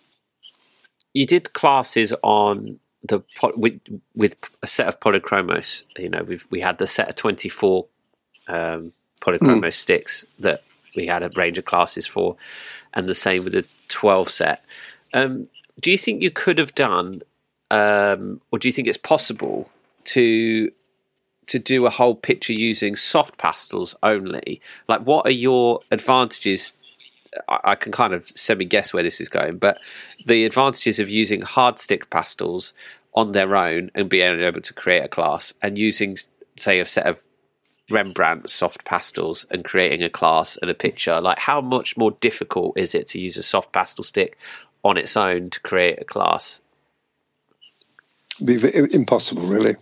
you 1.18 1.26
did 1.26 1.54
classes 1.54 2.14
on 2.22 2.80
the 3.04 3.22
with 3.56 3.80
with 4.16 4.36
a 4.62 4.68
set 4.68 4.88
of 4.88 5.00
polychromos. 5.00 5.84
You 5.98 6.10
know, 6.10 6.24
we've 6.24 6.46
we 6.50 6.62
had 6.62 6.78
the 6.78 6.88
set 6.88 7.10
of 7.10 7.16
twenty 7.16 7.50
four 7.50 7.88
um, 8.48 8.94
polychromos 9.22 9.68
mm. 9.68 9.74
sticks 9.74 10.26
that 10.40 10.64
we 10.96 11.08
had 11.08 11.24
a 11.24 11.32
range 11.36 11.58
of 11.58 11.66
classes 11.66 12.06
for, 12.06 12.38
and 12.94 13.08
the 13.08 13.16
same 13.16 13.44
with 13.44 13.54
the 13.54 13.66
twelve 13.88 14.30
set. 14.30 14.64
Um, 15.14 15.48
do 15.80 15.92
you 15.92 15.98
think 15.98 16.22
you 16.22 16.32
could 16.32 16.58
have 16.60 16.76
done, 16.76 17.22
um, 17.72 18.42
or 18.52 18.60
do 18.60 18.68
you 18.68 18.72
think 18.72 18.88
it's 18.88 18.98
possible 18.98 19.70
to 20.06 20.72
to 21.48 21.60
do 21.60 21.86
a 21.86 21.90
whole 21.90 22.16
picture 22.16 22.54
using 22.54 22.96
soft 22.96 23.38
pastels 23.38 23.96
only? 24.04 24.62
Like, 24.88 25.02
what 25.02 25.26
are 25.26 25.32
your 25.32 25.82
advantages? 25.92 26.74
I, 27.48 27.76
can 27.76 27.92
kind 27.92 28.14
of 28.14 28.26
semi 28.26 28.66
guess 28.66 28.94
where 28.94 29.04
this 29.04 29.22
is 29.22 29.30
going, 29.30 29.58
but 29.58 29.80
the 30.26 30.46
advantages 30.46 31.00
of 31.00 31.10
using 31.10 31.42
hard 31.42 31.80
stick 31.80 32.10
pastels 32.10 32.74
on 33.14 33.32
their 33.32 33.56
own 33.56 33.92
and 33.96 34.10
being 34.10 34.42
able 34.42 34.62
to 34.62 34.74
create 34.74 35.04
a 35.04 35.08
class, 35.08 35.54
and 35.62 35.78
using, 35.78 36.18
say, 36.56 36.80
a 36.80 36.86
set 36.86 37.08
of 37.08 37.20
Rembrandt 37.90 38.50
soft 38.50 38.84
pastels 38.84 39.46
and 39.50 39.64
creating 39.64 40.04
a 40.04 40.10
class 40.10 40.58
and 40.58 40.70
a 40.70 40.74
picture. 40.74 41.22
Like, 41.22 41.40
how 41.40 41.62
much 41.62 41.96
more 41.96 42.12
difficult 42.12 42.78
is 42.78 42.94
it 42.94 43.08
to 43.08 43.20
use 43.20 43.38
a 43.38 43.44
soft 43.44 43.72
pastel 43.72 44.04
stick 44.04 44.38
on 44.84 44.98
its 44.98 45.16
own 45.16 45.50
to 45.52 45.60
create 45.62 46.02
a 46.02 46.06
class? 46.06 46.62
Be 48.44 48.60
impossible, 48.94 49.44
really. 49.44 49.76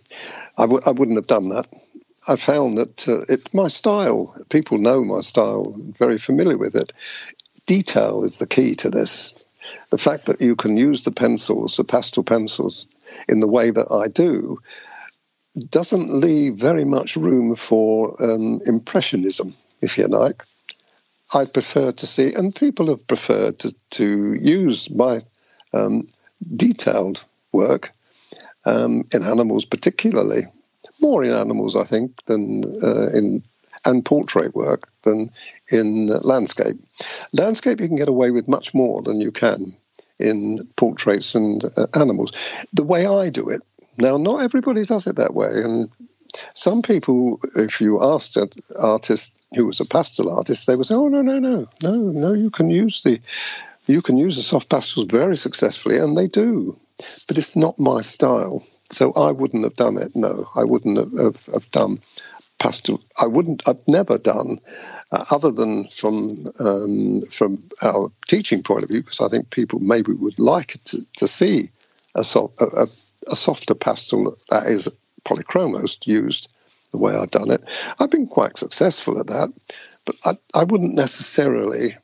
I 0.58 0.62
w- 0.62 0.82
I 0.86 0.92
wouldn't 0.92 1.18
have 1.18 1.28
done 1.28 1.50
that. 1.50 1.68
I 2.28 2.38
found 2.38 2.78
that 2.78 3.08
uh, 3.08 3.22
it's 3.28 3.54
my 3.54 3.68
style. 3.68 4.36
People 4.50 4.78
know 4.78 5.04
my 5.04 5.20
style, 5.20 5.76
very 6.00 6.18
familiar 6.18 6.58
with 6.58 6.76
it. 6.76 6.92
Detail 7.66 8.24
is 8.24 8.38
the 8.38 8.48
key 8.48 8.76
to 8.76 8.90
this. 8.90 9.34
The 9.92 9.98
fact 9.98 10.26
that 10.26 10.42
you 10.42 10.56
can 10.56 10.78
use 10.78 11.04
the 11.04 11.12
pencils, 11.12 11.78
the 11.78 11.84
pastel 11.84 12.24
pencils, 12.24 12.88
in 13.28 13.40
the 13.40 13.48
way 13.48 13.72
that 13.72 13.92
I 13.92 14.08
do, 14.08 14.60
doesn't 15.58 16.14
leave 16.14 16.56
very 16.56 16.86
much 16.86 17.16
room 17.16 17.56
for 17.56 18.22
um, 18.22 18.62
impressionism, 18.66 19.56
if 19.82 19.98
you 19.98 20.08
like. 20.08 20.44
I 21.34 21.46
prefer 21.46 21.92
to 21.92 22.08
see, 22.08 22.34
and 22.34 22.56
people 22.56 22.88
have 22.90 23.08
preferred 23.08 23.60
to, 23.60 23.74
to 23.92 24.34
use 24.34 24.90
my 24.90 25.22
um, 25.74 26.08
detailed 26.56 27.24
work 27.52 27.92
um, 28.66 29.06
in 29.12 29.24
animals, 29.24 29.66
particularly 29.66 30.46
more 31.02 31.24
in 31.24 31.32
animals, 31.32 31.76
I 31.76 31.84
think, 31.84 32.24
than 32.26 32.64
uh, 32.84 33.10
in 33.10 33.44
and 33.86 34.04
portrait 34.04 34.56
work 34.56 34.90
than 35.04 35.32
in 35.70 36.08
landscape. 36.08 36.78
Landscape 37.34 37.80
you 37.80 37.88
can 37.88 37.98
get 37.98 38.10
away 38.10 38.32
with 38.32 38.48
much 38.48 38.74
more 38.74 39.02
than 39.02 39.22
you 39.22 39.32
can 39.32 39.76
in 40.20 40.60
portraits 40.76 41.36
and 41.36 41.64
uh, 41.78 41.88
animals. 41.94 42.32
The 42.74 42.84
way 42.84 43.06
I 43.06 43.30
do 43.30 43.50
it 43.50 43.62
now, 43.98 44.18
not 44.18 44.42
everybody 44.42 44.84
does 44.84 45.08
it 45.08 45.18
that 45.18 45.34
way, 45.34 45.52
and 45.64 45.90
some 46.54 46.82
people, 46.82 47.40
if 47.56 47.80
you 47.82 48.04
asked 48.04 48.38
an 48.38 48.50
artist 48.78 49.34
who 49.54 49.66
was 49.66 49.80
a 49.80 49.86
pastel 49.86 50.30
artist, 50.30 50.68
they 50.68 50.76
would 50.76 50.86
say, 50.86 50.96
"Oh 50.96 51.08
no, 51.08 51.22
no, 51.22 51.40
no, 51.40 51.68
no, 51.82 51.96
no! 51.96 52.34
You 52.34 52.50
can 52.50 52.70
use 52.70 53.04
the 53.04 53.22
you 53.88 54.02
can 54.02 54.18
use 54.18 54.36
the 54.36 54.42
soft 54.42 54.70
pastels 54.70 55.08
very 55.08 55.36
successfully, 55.36 55.98
and 55.98 56.18
they 56.18 56.28
do, 56.28 56.78
but 57.28 57.38
it's 57.38 57.56
not 57.56 57.80
my 57.80 58.02
style. 58.02 58.66
So 58.92 59.14
I 59.14 59.32
wouldn't 59.32 59.64
have 59.64 59.76
done 59.76 59.98
it. 59.98 60.16
No, 60.16 60.48
I 60.56 60.64
wouldn't 60.64 60.98
have, 60.98 61.12
have, 61.14 61.46
have 61.46 61.72
done 61.72 62.00
I 63.20 63.28
wouldn't. 63.28 63.68
I've 63.68 63.88
never 63.88 64.18
done, 64.18 64.60
uh, 65.12 65.26
other 65.32 65.52
than 65.52 65.88
from 65.88 66.30
um, 66.60 67.22
from 67.28 67.60
our 67.82 68.12
teaching 68.28 68.64
point 68.64 68.84
of 68.84 68.90
view, 68.90 69.02
because 69.02 69.22
I 69.22 69.30
think 69.30 69.50
people 69.50 69.80
maybe 69.80 70.12
would 70.14 70.40
like 70.40 70.84
to, 70.86 71.06
to 71.18 71.28
see 71.28 71.70
a, 72.16 72.24
soft, 72.24 72.60
a, 72.62 72.88
a 73.28 73.36
softer 73.36 73.76
pastel 73.76 74.38
that 74.50 74.68
is 74.68 74.90
polychromos 75.26 76.06
used 76.08 76.52
the 76.92 76.98
way 76.98 77.16
I've 77.16 77.32
done 77.32 77.52
it. 77.52 77.64
I've 78.00 78.12
been 78.12 78.28
quite 78.28 78.58
successful 78.58 79.20
at 79.20 79.28
that, 79.28 79.54
but 80.06 80.16
I, 80.24 80.32
I 80.54 80.64
wouldn't 80.64 80.96
necessarily, 80.96 81.98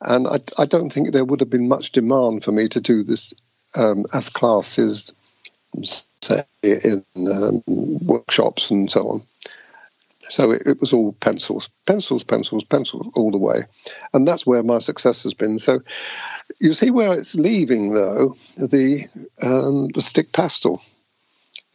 and 0.00 0.26
I, 0.26 0.38
I, 0.56 0.64
don't 0.64 0.90
think 0.90 1.12
there 1.12 1.24
would 1.24 1.40
have 1.40 1.50
been 1.50 1.68
much 1.68 1.92
demand 1.92 2.44
for 2.44 2.52
me 2.52 2.68
to 2.68 2.80
do 2.80 3.02
this 3.02 3.34
um, 3.76 4.06
as 4.12 4.30
classes, 4.30 5.12
say, 5.84 6.44
in 6.62 7.04
um, 7.16 7.62
workshops 7.66 8.70
and 8.70 8.90
so 8.90 9.08
on. 9.10 9.22
So 10.28 10.52
it, 10.52 10.62
it, 10.66 10.80
was 10.80 10.92
all 10.92 11.12
pencils, 11.12 11.70
pencils, 11.86 12.24
pencils, 12.24 12.64
pencils 12.64 13.08
all 13.14 13.30
the 13.30 13.38
way. 13.38 13.62
And 14.12 14.26
that's 14.26 14.46
where 14.46 14.62
my 14.62 14.78
success 14.78 15.22
has 15.22 15.34
been. 15.34 15.58
So 15.58 15.80
you 16.60 16.72
see 16.72 16.90
where 16.90 17.18
it's 17.18 17.34
leaving, 17.34 17.92
though, 17.92 18.36
the, 18.56 19.08
um, 19.42 19.88
the 19.88 20.02
stick 20.02 20.32
pastel. 20.32 20.82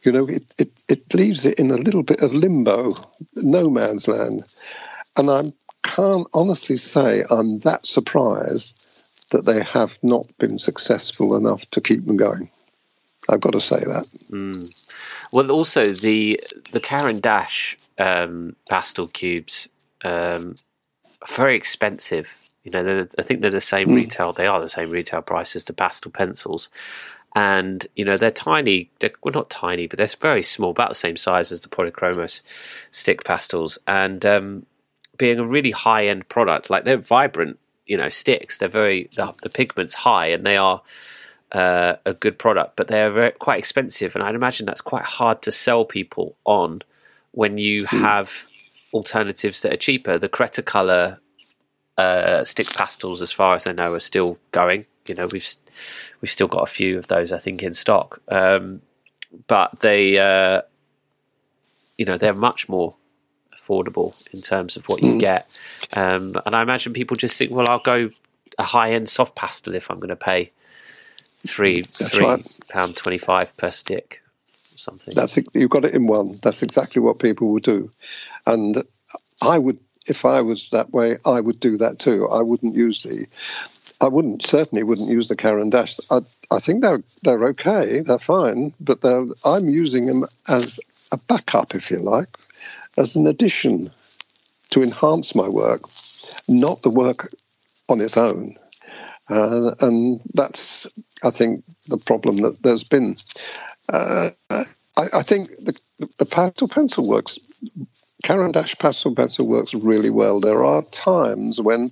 You 0.02 0.12
know, 0.12 0.28
it, 0.28 0.54
it, 0.58 0.70
it 0.88 1.14
leaves 1.14 1.46
it 1.46 1.58
in 1.58 1.70
a 1.70 1.76
little 1.76 2.02
bit 2.02 2.20
of 2.20 2.34
limbo, 2.34 2.92
no 3.34 3.70
man's 3.70 4.06
land. 4.06 4.44
And 5.16 5.30
I 5.30 5.52
can't 5.82 6.28
honestly 6.34 6.76
say 6.76 7.24
I'm 7.28 7.60
that 7.60 7.86
surprised 7.86 8.80
that 9.30 9.44
they 9.44 9.62
have 9.62 9.98
not 10.02 10.26
been 10.38 10.58
successful 10.58 11.36
enough 11.36 11.68
to 11.70 11.80
keep 11.80 12.04
them 12.04 12.16
going. 12.16 12.50
I've 13.28 13.40
got 13.40 13.52
to 13.52 13.60
say 13.60 13.78
that. 13.78 14.06
Mm. 14.30 14.70
Well, 15.32 15.50
also 15.50 15.86
the 15.86 16.40
the 16.72 16.80
Caran 16.80 17.20
d'Ache 17.20 17.76
um, 17.98 18.56
pastel 18.68 19.08
cubes 19.08 19.68
um, 20.04 20.56
very 21.26 21.56
expensive. 21.56 22.38
You 22.62 22.72
know, 22.72 23.06
I 23.18 23.22
think 23.22 23.40
they're 23.40 23.50
the 23.50 23.60
same 23.60 23.88
mm. 23.88 23.96
retail. 23.96 24.32
They 24.32 24.46
are 24.46 24.60
the 24.60 24.68
same 24.68 24.90
retail 24.90 25.22
price 25.22 25.56
as 25.56 25.64
the 25.64 25.72
pastel 25.72 26.10
pencils, 26.10 26.68
and 27.34 27.86
you 27.96 28.04
know 28.04 28.16
they're 28.16 28.30
tiny. 28.30 28.90
They're, 29.00 29.12
well, 29.22 29.32
not 29.32 29.50
tiny, 29.50 29.86
but 29.86 29.98
they're 29.98 30.08
very 30.20 30.42
small, 30.42 30.70
about 30.70 30.90
the 30.90 30.94
same 30.94 31.16
size 31.16 31.50
as 31.52 31.62
the 31.62 31.68
Polychromos 31.68 32.42
stick 32.90 33.24
pastels. 33.24 33.78
And 33.86 34.24
um, 34.24 34.66
being 35.18 35.38
a 35.38 35.44
really 35.44 35.72
high 35.72 36.06
end 36.06 36.28
product, 36.28 36.70
like 36.70 36.84
they're 36.84 36.96
vibrant, 36.96 37.58
you 37.86 37.96
know, 37.96 38.08
sticks. 38.08 38.58
They're 38.58 38.68
very 38.68 39.10
the, 39.16 39.34
the 39.42 39.50
pigment's 39.50 39.94
high, 39.94 40.28
and 40.28 40.44
they 40.44 40.56
are. 40.56 40.82
Uh, 41.52 41.98
a 42.04 42.12
good 42.12 42.36
product, 42.36 42.74
but 42.74 42.88
they're 42.88 43.12
very, 43.12 43.30
quite 43.30 43.60
expensive, 43.60 44.16
and 44.16 44.24
I'd 44.24 44.34
imagine 44.34 44.66
that's 44.66 44.80
quite 44.80 45.04
hard 45.04 45.40
to 45.42 45.52
sell 45.52 45.84
people 45.84 46.34
on 46.44 46.82
when 47.34 47.58
you 47.58 47.84
have 47.86 48.46
alternatives 48.92 49.62
that 49.62 49.72
are 49.72 49.76
cheaper. 49.76 50.18
The 50.18 50.28
Cretacolor 50.28 51.18
uh, 51.98 52.44
stick 52.44 52.72
pastels, 52.74 53.20
as 53.20 53.32
far 53.32 53.54
as 53.54 53.66
I 53.66 53.72
know, 53.72 53.92
are 53.92 54.00
still 54.00 54.38
going. 54.52 54.86
You 55.06 55.14
know, 55.14 55.26
we've 55.26 55.46
we've 56.20 56.30
still 56.30 56.48
got 56.48 56.62
a 56.62 56.70
few 56.70 56.96
of 56.96 57.08
those, 57.08 57.32
I 57.32 57.38
think, 57.38 57.62
in 57.62 57.74
stock. 57.74 58.20
Um, 58.28 58.80
but 59.46 59.80
they, 59.80 60.18
uh, 60.18 60.62
you 61.98 62.04
know, 62.04 62.16
they're 62.16 62.32
much 62.32 62.68
more 62.68 62.96
affordable 63.54 64.14
in 64.32 64.40
terms 64.40 64.76
of 64.76 64.84
what 64.88 65.02
you 65.02 65.14
mm. 65.14 65.20
get. 65.20 65.46
Um, 65.92 66.34
and 66.46 66.54
I 66.54 66.62
imagine 66.62 66.92
people 66.92 67.16
just 67.16 67.36
think, 67.36 67.50
well, 67.50 67.68
I'll 67.68 67.80
go 67.80 68.10
a 68.58 68.62
high 68.62 68.92
end 68.92 69.08
soft 69.08 69.34
pastel 69.34 69.74
if 69.74 69.90
I'm 69.90 69.98
going 69.98 70.08
to 70.08 70.16
pay 70.16 70.52
three 71.46 71.82
That's 71.82 72.10
three 72.10 72.24
right. 72.24 72.58
pound 72.70 72.96
twenty 72.96 73.18
five 73.18 73.56
per 73.56 73.70
stick 73.70 74.22
something. 74.78 75.14
That's 75.14 75.38
you've 75.52 75.70
got 75.70 75.84
it 75.84 75.94
in 75.94 76.06
one. 76.06 76.38
That's 76.42 76.62
exactly 76.62 77.00
what 77.00 77.18
people 77.18 77.52
will 77.52 77.60
do, 77.60 77.90
and 78.46 78.76
I 79.42 79.58
would, 79.58 79.78
if 80.06 80.24
I 80.24 80.42
was 80.42 80.70
that 80.70 80.90
way, 80.90 81.16
I 81.24 81.40
would 81.40 81.60
do 81.60 81.78
that 81.78 81.98
too. 81.98 82.28
I 82.28 82.42
wouldn't 82.42 82.74
use 82.74 83.02
the. 83.02 83.26
I 84.00 84.08
wouldn't 84.08 84.44
certainly 84.44 84.82
wouldn't 84.82 85.08
use 85.08 85.28
the 85.28 85.36
Caran 85.36 85.70
d'Ache. 85.70 86.00
I, 86.10 86.18
I 86.50 86.58
think 86.58 86.82
they're 86.82 87.02
they're 87.22 87.44
okay, 87.48 88.00
they're 88.00 88.18
fine, 88.18 88.74
but 88.80 89.00
they're, 89.00 89.26
I'm 89.44 89.68
using 89.68 90.06
them 90.06 90.26
as 90.48 90.80
a 91.12 91.16
backup, 91.16 91.74
if 91.74 91.90
you 91.90 91.98
like, 91.98 92.28
as 92.98 93.16
an 93.16 93.26
addition 93.26 93.92
to 94.70 94.82
enhance 94.82 95.34
my 95.34 95.48
work, 95.48 95.82
not 96.48 96.82
the 96.82 96.90
work 96.90 97.28
on 97.88 98.00
its 98.00 98.16
own. 98.16 98.56
Uh, 99.28 99.74
and 99.80 100.20
that's, 100.34 100.86
I 101.22 101.30
think, 101.30 101.64
the 101.86 101.96
problem 101.96 102.38
that 102.38 102.62
there's 102.62 102.84
been. 102.84 103.16
Uh, 103.88 104.30
I, 104.50 104.64
I, 104.96 105.22
think 105.22 105.48
the, 105.48 105.78
the 106.18 106.26
pastel 106.26 106.68
pencil 106.68 107.08
works. 107.08 107.38
Caran 108.22 108.52
d'Ache 108.52 108.76
pastel 108.78 109.14
pencil 109.14 109.46
works 109.46 109.74
really 109.74 110.10
well. 110.10 110.40
There 110.40 110.64
are 110.64 110.82
times 110.82 111.60
when 111.60 111.90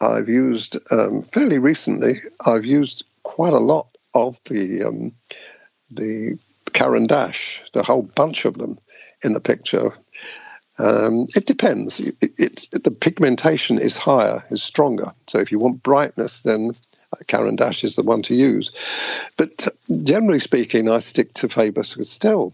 I've 0.00 0.28
used 0.28 0.76
um, 0.90 1.22
fairly 1.22 1.58
recently. 1.58 2.20
I've 2.44 2.66
used 2.66 3.04
quite 3.22 3.54
a 3.54 3.58
lot 3.58 3.88
of 4.14 4.38
the 4.44 4.84
um, 4.84 5.12
the 5.90 6.38
Caran 6.72 7.06
d'Ache, 7.06 7.62
the 7.72 7.82
whole 7.82 8.02
bunch 8.02 8.44
of 8.44 8.58
them 8.58 8.78
in 9.22 9.32
the 9.32 9.40
picture, 9.40 9.92
Um, 10.78 11.26
it 11.34 11.46
depends. 11.46 12.00
It, 12.00 12.16
it's 12.20 12.68
the 12.68 12.90
pigmentation 12.90 13.78
is 13.78 13.96
higher, 13.96 14.44
is 14.50 14.62
stronger. 14.62 15.12
So 15.26 15.38
if 15.38 15.50
you 15.50 15.58
want 15.58 15.82
brightness, 15.82 16.42
then 16.42 16.72
Caran 17.26 17.56
d'Ache 17.56 17.84
is 17.84 17.96
the 17.96 18.02
one 18.02 18.22
to 18.22 18.34
use. 18.34 18.70
But 19.36 19.68
generally 20.02 20.40
speaking, 20.40 20.88
I 20.88 20.98
stick 20.98 21.32
to 21.34 21.48
Faber 21.48 21.82
Castell 21.82 22.52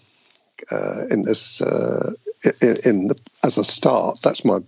uh, 0.71 1.07
in 1.11 1.23
this 1.23 1.61
uh, 1.61 2.15
in, 2.61 3.09
the, 3.09 3.21
as 3.45 3.59
a 3.59 3.65
start. 3.65 4.21
That's 4.23 4.45
my 4.45 4.61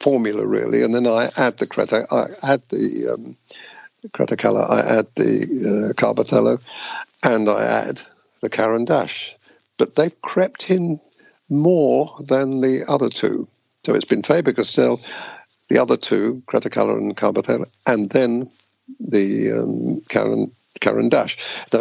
formula 0.00 0.46
really, 0.46 0.82
and 0.82 0.94
then 0.94 1.06
I 1.06 1.28
add 1.36 1.58
the 1.58 1.66
Creta. 1.66 2.06
I 2.10 2.52
add 2.52 2.62
the 2.68 3.14
um, 3.14 3.36
Cretacolor. 4.08 4.68
I 4.68 4.80
add 4.98 5.06
the 5.14 5.42
uh, 5.42 5.92
Carbothello, 5.94 6.60
and 7.22 7.48
I 7.48 7.64
add 7.64 8.02
the 8.40 8.50
Caran 8.50 8.84
d'Ache. 8.84 9.34
But 9.78 9.94
they've 9.94 10.22
crept 10.22 10.70
in 10.70 11.00
more 11.48 12.16
than 12.20 12.60
the 12.60 12.84
other 12.88 13.08
two. 13.08 13.48
So 13.84 13.94
it's 13.94 14.04
been 14.04 14.22
Faber 14.22 14.52
Castell, 14.52 15.00
the 15.68 15.78
other 15.78 15.96
two, 15.96 16.42
Cretacolor 16.46 16.96
and 16.98 17.16
Carbothello, 17.16 17.70
and 17.86 18.10
then 18.10 18.50
the 19.00 19.52
um, 19.52 20.00
Caran, 20.08 20.52
Caran 20.80 21.08
d'Ache. 21.08 21.38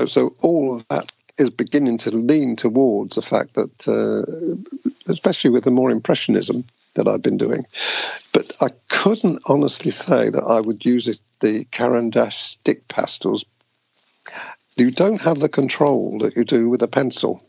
So, 0.07 0.35
all 0.41 0.73
of 0.73 0.87
that 0.89 1.11
is 1.37 1.49
beginning 1.49 1.97
to 1.99 2.11
lean 2.11 2.55
towards 2.55 3.15
the 3.15 3.21
fact 3.21 3.55
that, 3.55 3.87
uh, 3.87 5.11
especially 5.11 5.49
with 5.49 5.63
the 5.65 5.71
more 5.71 5.91
impressionism 5.91 6.63
that 6.93 7.07
I've 7.07 7.21
been 7.21 7.37
doing, 7.37 7.65
but 8.33 8.51
I 8.61 8.67
couldn't 8.87 9.43
honestly 9.47 9.91
say 9.91 10.29
that 10.29 10.43
I 10.43 10.61
would 10.61 10.85
use 10.85 11.07
it, 11.07 11.21
the 11.41 11.65
Caran 11.65 12.09
d'Ache 12.09 12.31
stick 12.31 12.87
pastels. 12.87 13.45
You 14.77 14.91
don't 14.91 15.21
have 15.21 15.39
the 15.39 15.49
control 15.49 16.19
that 16.19 16.35
you 16.35 16.43
do 16.43 16.69
with 16.69 16.81
a 16.81 16.87
pencil. 16.87 17.41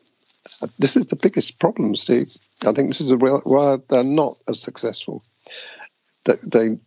This 0.78 0.96
is 0.96 1.06
the 1.06 1.16
biggest 1.16 1.58
problem, 1.58 1.94
Steve. 1.96 2.32
I 2.64 2.72
think 2.72 2.88
this 2.88 3.00
is 3.00 3.12
real, 3.12 3.40
why 3.44 3.78
they're 3.88 4.04
not 4.04 4.36
as 4.48 4.60
successful. 4.60 5.22
That 6.24 6.40
they 6.42 6.78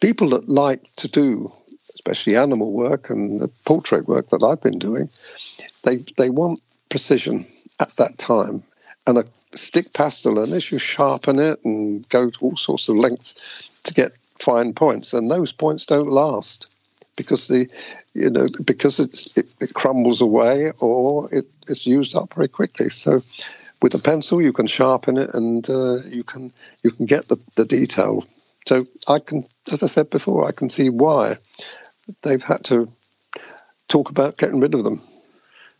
people 0.00 0.30
that 0.30 0.48
like 0.48 0.82
to 0.96 1.08
do, 1.08 1.52
especially 2.06 2.36
animal 2.36 2.70
work 2.70 3.10
and 3.10 3.40
the 3.40 3.48
portrait 3.64 4.06
work 4.06 4.30
that 4.30 4.42
I've 4.42 4.62
been 4.62 4.78
doing, 4.78 5.10
they 5.82 5.96
they 6.16 6.30
want 6.30 6.62
precision 6.88 7.46
at 7.80 7.92
that 7.96 8.18
time. 8.18 8.62
And 9.06 9.18
a 9.18 9.24
stick 9.54 9.92
pastel, 9.92 10.38
unless 10.38 10.70
you 10.70 10.78
sharpen 10.78 11.38
it 11.38 11.64
and 11.64 12.08
go 12.08 12.30
to 12.30 12.38
all 12.40 12.56
sorts 12.56 12.88
of 12.88 12.96
lengths 12.96 13.80
to 13.84 13.94
get 13.94 14.12
fine 14.38 14.72
points, 14.72 15.14
and 15.14 15.30
those 15.30 15.52
points 15.52 15.86
don't 15.86 16.10
last 16.10 16.68
because 17.16 17.48
the 17.48 17.68
you 18.14 18.30
know 18.30 18.48
because 18.64 19.00
it, 19.00 19.44
it 19.60 19.74
crumbles 19.74 20.20
away 20.20 20.72
or 20.80 21.32
it, 21.32 21.46
it's 21.68 21.86
used 21.86 22.16
up 22.16 22.34
very 22.34 22.48
quickly. 22.48 22.90
So 22.90 23.22
with 23.82 23.94
a 23.94 23.98
pencil, 23.98 24.40
you 24.40 24.52
can 24.52 24.66
sharpen 24.66 25.18
it 25.18 25.34
and 25.34 25.68
uh, 25.68 25.98
you 26.06 26.24
can 26.24 26.52
you 26.82 26.90
can 26.90 27.06
get 27.06 27.28
the, 27.28 27.36
the 27.56 27.64
detail. 27.64 28.24
So 28.66 28.84
I 29.06 29.20
can, 29.20 29.44
as 29.70 29.84
I 29.84 29.86
said 29.86 30.10
before, 30.10 30.48
I 30.48 30.50
can 30.50 30.68
see 30.68 30.90
why 30.90 31.36
they've 32.22 32.42
had 32.42 32.64
to 32.64 32.90
talk 33.88 34.10
about 34.10 34.36
getting 34.36 34.60
rid 34.60 34.74
of 34.74 34.84
them. 34.84 35.02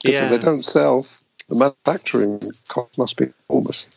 Because 0.02 0.14
yeah. 0.14 0.24
if 0.24 0.30
they 0.30 0.38
don't 0.38 0.64
sell, 0.64 1.06
the 1.48 1.56
manufacturing 1.56 2.40
cost 2.68 2.98
must 2.98 3.16
be 3.16 3.28
enormous. 3.48 3.88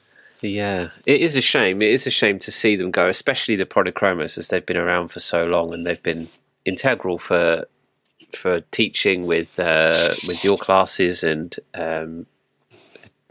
Yeah, 0.42 0.90
it 1.06 1.22
is 1.22 1.36
a 1.36 1.42
shame. 1.42 1.82
It 1.82 1.90
is 1.90 2.08
a 2.08 2.12
shame 2.12 2.40
to 2.40 2.52
see 2.52 2.76
them 2.76 2.92
go, 2.92 3.10
especially 3.10 3.58
the 3.58 3.66
Polychromos, 3.66 4.38
as 4.38 4.48
they've 4.48 4.66
been 4.66 4.78
around 4.78 5.10
for 5.10 5.20
so 5.20 5.46
long 5.46 5.74
and 5.74 5.86
they've 5.86 6.02
been 6.02 6.30
integral 6.66 7.18
for 7.18 7.66
for 8.32 8.62
teaching 8.72 9.26
with 9.26 9.60
uh, 9.60 10.14
with 10.28 10.44
your 10.44 10.58
classes 10.58 11.24
and 11.24 11.56
um, 11.74 12.26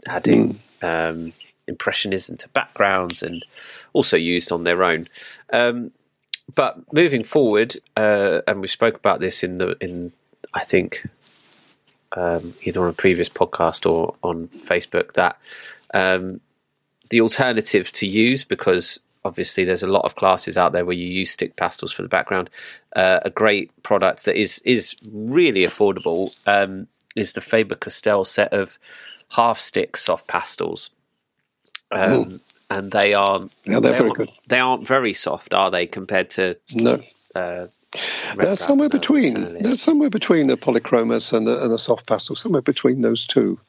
adding 0.05 0.59
mm. 0.81 1.09
um, 1.09 1.33
impressionism 1.67 2.37
to 2.37 2.49
backgrounds 2.49 3.23
and 3.23 3.45
also 3.93 4.17
used 4.17 4.51
on 4.51 4.63
their 4.63 4.83
own. 4.83 5.05
Um, 5.51 5.91
but 6.55 6.81
moving 6.93 7.23
forward, 7.23 7.75
uh, 7.95 8.41
and 8.47 8.61
we 8.61 8.67
spoke 8.67 8.95
about 8.95 9.19
this 9.19 9.43
in 9.43 9.57
the 9.57 9.75
in 9.81 10.11
I 10.53 10.63
think 10.63 11.07
um, 12.15 12.53
either 12.63 12.83
on 12.83 12.89
a 12.89 12.93
previous 12.93 13.29
podcast 13.29 13.89
or 13.89 14.15
on 14.23 14.47
Facebook 14.49 15.13
that 15.13 15.37
um, 15.93 16.41
the 17.09 17.21
alternative 17.21 17.91
to 17.93 18.07
use 18.07 18.43
because 18.43 18.99
obviously 19.25 19.65
there's 19.65 19.83
a 19.83 19.87
lot 19.87 20.05
of 20.05 20.15
classes 20.15 20.57
out 20.57 20.71
there 20.71 20.85
where 20.85 20.95
you 20.95 21.07
use 21.07 21.31
stick 21.31 21.55
pastels 21.55 21.91
for 21.91 22.01
the 22.01 22.07
background. 22.07 22.49
Uh, 22.95 23.19
a 23.23 23.29
great 23.29 23.71
product 23.83 24.25
that 24.25 24.39
is 24.39 24.59
is 24.65 24.95
really 25.11 25.61
affordable 25.61 26.35
um, 26.47 26.87
is 27.15 27.33
the 27.33 27.41
Faber 27.41 27.75
Castell 27.75 28.23
set 28.23 28.53
of 28.53 28.79
half 29.31 29.59
stick 29.59 29.97
soft 29.97 30.27
pastels. 30.27 30.89
Um, 31.91 32.39
and 32.69 32.91
they 32.91 33.13
are 33.13 33.41
yeah, 33.65 33.79
they're 33.79 33.91
they 33.91 33.97
very 33.97 34.11
good. 34.11 34.31
They 34.47 34.59
aren't 34.59 34.87
very 34.87 35.13
soft, 35.13 35.53
are 35.53 35.71
they, 35.71 35.87
compared 35.87 36.31
to 36.31 36.55
no. 36.73 36.99
Uh, 37.35 37.67
they're 38.35 38.55
somewhere 38.55 38.89
between. 38.89 39.61
They're 39.61 39.75
somewhere 39.75 40.09
between 40.09 40.49
a 40.49 40.57
polychromos 40.57 41.33
and 41.33 41.47
a, 41.47 41.63
and 41.63 41.73
a 41.73 41.79
soft 41.79 42.07
pastel. 42.07 42.35
Somewhere 42.35 42.61
between 42.61 43.01
those 43.01 43.25
two, 43.25 43.59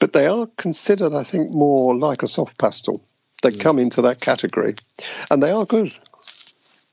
but 0.00 0.12
they 0.12 0.26
are 0.26 0.48
considered, 0.56 1.14
I 1.14 1.22
think, 1.22 1.54
more 1.54 1.96
like 1.96 2.22
a 2.22 2.28
soft 2.28 2.58
pastel. 2.58 3.00
They 3.42 3.50
mm. 3.50 3.60
come 3.60 3.78
into 3.78 4.02
that 4.02 4.20
category, 4.20 4.74
and 5.30 5.42
they 5.42 5.50
are 5.50 5.64
good. 5.64 5.92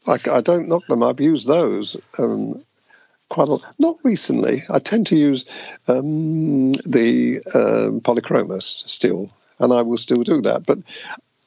I, 0.08 0.18
I 0.32 0.42
don't 0.42 0.68
knock 0.68 0.86
them. 0.88 1.02
I've 1.02 1.22
used 1.22 1.48
those 1.48 1.98
um, 2.20 2.64
quite 3.30 3.48
a 3.48 3.52
lot. 3.52 3.74
Not 3.80 3.98
recently. 4.04 4.64
I 4.70 4.80
tend 4.80 5.08
to 5.08 5.18
use 5.18 5.46
um, 5.88 6.72
the 6.72 7.42
um, 7.56 8.02
polychromos 8.02 8.64
still, 8.64 9.30
and 9.60 9.74
I 9.74 9.82
will 9.82 9.98
still 9.98 10.24
do 10.24 10.42
that. 10.44 10.66
But 10.66 10.80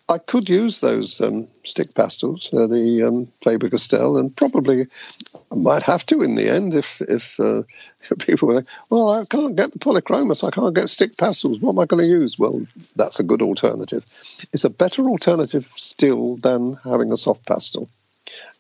I 0.09 0.19
could 0.19 0.49
use 0.49 0.81
those 0.81 1.21
um, 1.21 1.49
stick 1.65 1.93
pastels, 1.93 2.53
uh, 2.55 2.69
the 2.69 3.03
um, 3.03 3.27
Faber 3.43 3.69
Castell, 3.69 4.19
and 4.19 4.35
probably 4.35 4.87
I 5.51 5.55
might 5.57 5.83
have 5.83 6.07
to 6.07 6.23
in 6.23 6.37
the 6.37 6.49
end 6.49 6.75
if 6.75 7.01
if 7.01 7.41
uh, 7.41 7.65
people 8.21 8.47
were, 8.49 8.55
like, 8.55 8.67
well, 8.89 9.09
I 9.09 9.25
can't 9.25 9.57
get 9.57 9.73
the 9.73 9.81
polychromos, 9.81 10.47
I 10.47 10.53
can't 10.53 10.77
get 10.77 10.91
stick 10.91 11.17
pastels. 11.17 11.59
What 11.59 11.73
am 11.73 11.81
I 11.81 11.87
going 11.87 12.05
to 12.05 12.09
use? 12.09 12.39
Well, 12.39 12.67
that's 12.95 13.19
a 13.19 13.25
good 13.25 13.43
alternative. 13.43 14.05
It's 14.53 14.65
a 14.65 14.71
better 14.71 15.03
alternative 15.03 15.69
still 15.75 16.37
than 16.37 16.75
having 16.85 17.11
a 17.11 17.17
soft 17.17 17.45
pastel, 17.45 17.89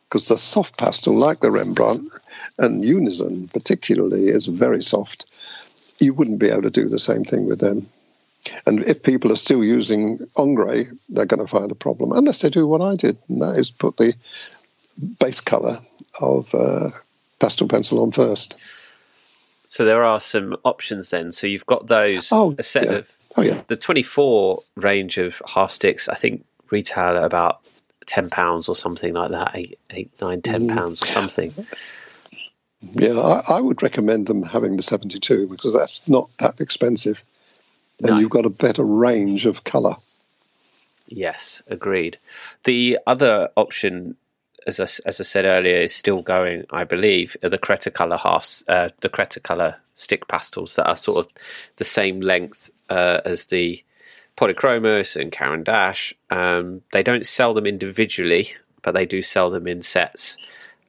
because 0.08 0.26
the 0.26 0.38
soft 0.38 0.76
pastel, 0.76 1.14
like 1.14 1.38
the 1.38 1.52
Rembrandt 1.52 2.10
and 2.58 2.84
Unison 2.84 3.46
particularly, 3.46 4.26
is 4.26 4.46
very 4.46 4.82
soft. 4.82 5.26
You 6.00 6.12
wouldn't 6.12 6.40
be 6.40 6.50
able 6.50 6.62
to 6.62 6.70
do 6.70 6.88
the 6.88 6.98
same 6.98 7.24
thing 7.24 7.46
with 7.46 7.60
them. 7.60 7.86
And 8.66 8.82
if 8.82 9.02
people 9.02 9.32
are 9.32 9.36
still 9.36 9.64
using 9.64 10.26
Ingres, 10.38 10.86
they're 11.08 11.26
going 11.26 11.40
to 11.40 11.46
find 11.46 11.70
a 11.70 11.76
problem, 11.76 12.12
unless 12.12 12.42
they 12.42 12.50
do 12.50 12.66
what 12.66 12.80
I 12.80 12.96
did, 12.96 13.18
and 13.28 13.42
that 13.42 13.56
is 13.56 13.70
put 13.70 13.96
the 13.96 14.14
base 15.18 15.40
colour 15.40 15.80
of 16.20 16.54
uh, 16.54 16.90
pastel 17.38 17.68
pencil 17.68 18.02
on 18.02 18.12
first. 18.12 18.54
So 19.64 19.84
there 19.84 20.04
are 20.04 20.20
some 20.20 20.56
options 20.64 21.10
then. 21.10 21.32
So 21.32 21.46
you've 21.46 21.66
got 21.66 21.88
those 21.88 22.30
oh, 22.32 22.54
a 22.56 22.62
set 22.62 22.84
yeah. 22.84 22.92
of 22.92 23.20
oh, 23.36 23.42
yeah. 23.42 23.62
the 23.66 23.76
24 23.76 24.62
range 24.76 25.18
of 25.18 25.42
half 25.54 25.72
sticks. 25.72 26.08
I 26.08 26.14
think 26.14 26.44
retail 26.70 27.16
at 27.16 27.24
about 27.24 27.60
ten 28.06 28.30
pounds 28.30 28.68
or 28.68 28.76
something 28.76 29.12
like 29.12 29.30
that, 29.30 29.50
eight, 29.54 29.78
eight, 29.90 30.10
nine, 30.20 30.40
ten 30.40 30.68
mm. 30.68 30.74
pounds 30.74 31.02
or 31.02 31.06
something. 31.06 31.52
Yeah, 32.80 33.18
I, 33.18 33.56
I, 33.56 33.60
would 33.60 33.82
recommend 33.82 34.26
them 34.26 34.42
having 34.42 34.76
the 34.76 34.82
72 34.82 35.48
because 35.48 35.72
that's 35.72 36.08
not 36.08 36.28
that 36.38 36.60
expensive 36.60 37.22
and 38.00 38.10
no. 38.10 38.18
you've 38.18 38.30
got 38.30 38.46
a 38.46 38.50
better 38.50 38.84
range 38.84 39.46
of 39.46 39.64
colour. 39.64 39.94
Yes, 41.08 41.62
agreed. 41.68 42.18
The 42.64 42.98
other 43.06 43.48
option, 43.56 44.16
as 44.66 44.80
I, 44.80 44.84
as 45.06 45.20
I 45.20 45.24
said 45.24 45.44
earlier, 45.44 45.76
is 45.76 45.94
still 45.94 46.22
going. 46.22 46.64
I 46.70 46.84
believe 46.84 47.36
are 47.42 47.48
the 47.48 47.58
Cretacolor 47.58 48.18
halves, 48.18 48.64
uh, 48.68 48.88
the 49.00 49.08
Creta 49.08 49.42
color 49.42 49.76
stick 49.94 50.28
pastels 50.28 50.76
that 50.76 50.88
are 50.88 50.96
sort 50.96 51.26
of 51.26 51.32
the 51.76 51.84
same 51.84 52.20
length 52.20 52.70
uh, 52.90 53.20
as 53.24 53.46
the 53.46 53.82
Polychromos 54.36 55.16
and 55.16 55.32
Caran 55.32 55.62
d'Ache. 55.62 56.14
Um, 56.30 56.82
they 56.92 57.02
don't 57.02 57.24
sell 57.24 57.54
them 57.54 57.66
individually, 57.66 58.48
but 58.82 58.92
they 58.92 59.06
do 59.06 59.22
sell 59.22 59.50
them 59.50 59.66
in 59.66 59.80
sets, 59.80 60.38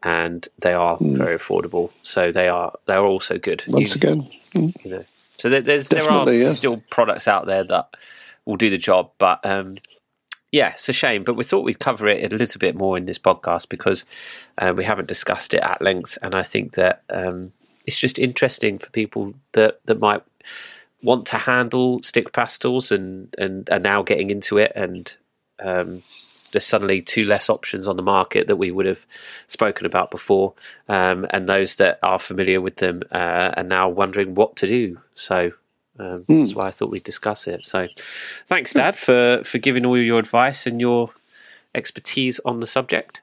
and 0.03 0.47
they 0.59 0.73
are 0.73 0.97
mm. 0.97 1.15
very 1.15 1.37
affordable. 1.37 1.91
So 2.01 2.31
they 2.31 2.49
are 2.49 2.73
they 2.85 2.95
are 2.95 3.05
also 3.05 3.37
good. 3.37 3.63
Once 3.67 3.95
you, 3.95 3.99
again, 3.99 4.29
mm. 4.53 4.85
you 4.85 4.91
know, 4.91 5.03
so 5.37 5.49
there, 5.49 5.61
there's 5.61 5.89
Definitely, 5.89 6.37
there 6.37 6.45
are 6.45 6.47
yes. 6.47 6.57
still 6.57 6.81
products 6.89 7.27
out 7.27 7.45
there 7.45 7.63
that 7.63 7.89
will 8.45 8.57
do 8.57 8.69
the 8.69 8.77
job, 8.77 9.11
but 9.17 9.45
um, 9.45 9.75
yeah, 10.51 10.69
it's 10.71 10.89
a 10.89 10.93
shame. 10.93 11.23
But 11.23 11.35
we 11.35 11.43
thought 11.43 11.63
we'd 11.63 11.79
cover 11.79 12.07
it 12.07 12.31
a 12.31 12.35
little 12.35 12.59
bit 12.59 12.75
more 12.75 12.97
in 12.97 13.05
this 13.05 13.19
podcast 13.19 13.69
because 13.69 14.05
uh, 14.57 14.73
we 14.75 14.83
haven't 14.83 15.07
discussed 15.07 15.53
it 15.53 15.63
at 15.63 15.81
length, 15.81 16.17
and 16.21 16.33
I 16.33 16.43
think 16.43 16.73
that 16.73 17.03
um, 17.09 17.53
it's 17.85 17.99
just 17.99 18.17
interesting 18.19 18.79
for 18.79 18.89
people 18.89 19.33
that 19.53 19.79
that 19.85 19.99
might 19.99 20.23
want 21.03 21.27
to 21.27 21.37
handle 21.37 22.01
stick 22.01 22.33
pastels 22.33 22.91
and 22.91 23.33
and 23.37 23.69
are 23.69 23.79
now 23.79 24.01
getting 24.01 24.31
into 24.31 24.57
it 24.57 24.71
and 24.75 25.15
um, 25.59 26.01
there's 26.57 26.65
suddenly 26.65 27.01
two 27.01 27.25
less 27.25 27.49
options 27.49 27.87
on 27.87 27.95
the 27.97 28.03
market 28.03 28.47
that 28.47 28.57
we 28.57 28.71
would 28.71 28.87
have 28.87 29.05
spoken 29.47 29.85
about 29.85 30.09
before, 30.11 30.53
um, 30.89 31.25
and 31.29 31.47
those 31.47 31.75
that 31.75 31.99
are 32.01 32.19
familiar 32.19 32.59
with 32.59 32.77
them 32.77 33.03
uh, 33.11 33.51
are 33.57 33.63
now 33.63 33.87
wondering 33.89 34.35
what 34.35 34.55
to 34.55 34.67
do. 34.67 34.99
So 35.13 35.53
Um, 35.99 36.23
mm. 36.25 36.37
That's 36.37 36.55
why 36.55 36.67
I 36.67 36.71
thought 36.71 36.91
we'd 36.91 37.03
discuss 37.03 37.47
it. 37.47 37.65
So, 37.65 37.87
thanks, 38.47 38.73
Dad, 38.73 38.95
for 38.95 39.41
for 39.43 39.59
giving 39.59 39.85
all 39.85 39.97
your 39.97 40.19
advice 40.19 40.69
and 40.69 40.79
your 40.79 41.09
expertise 41.73 42.39
on 42.45 42.59
the 42.59 42.67
subject. 42.67 43.21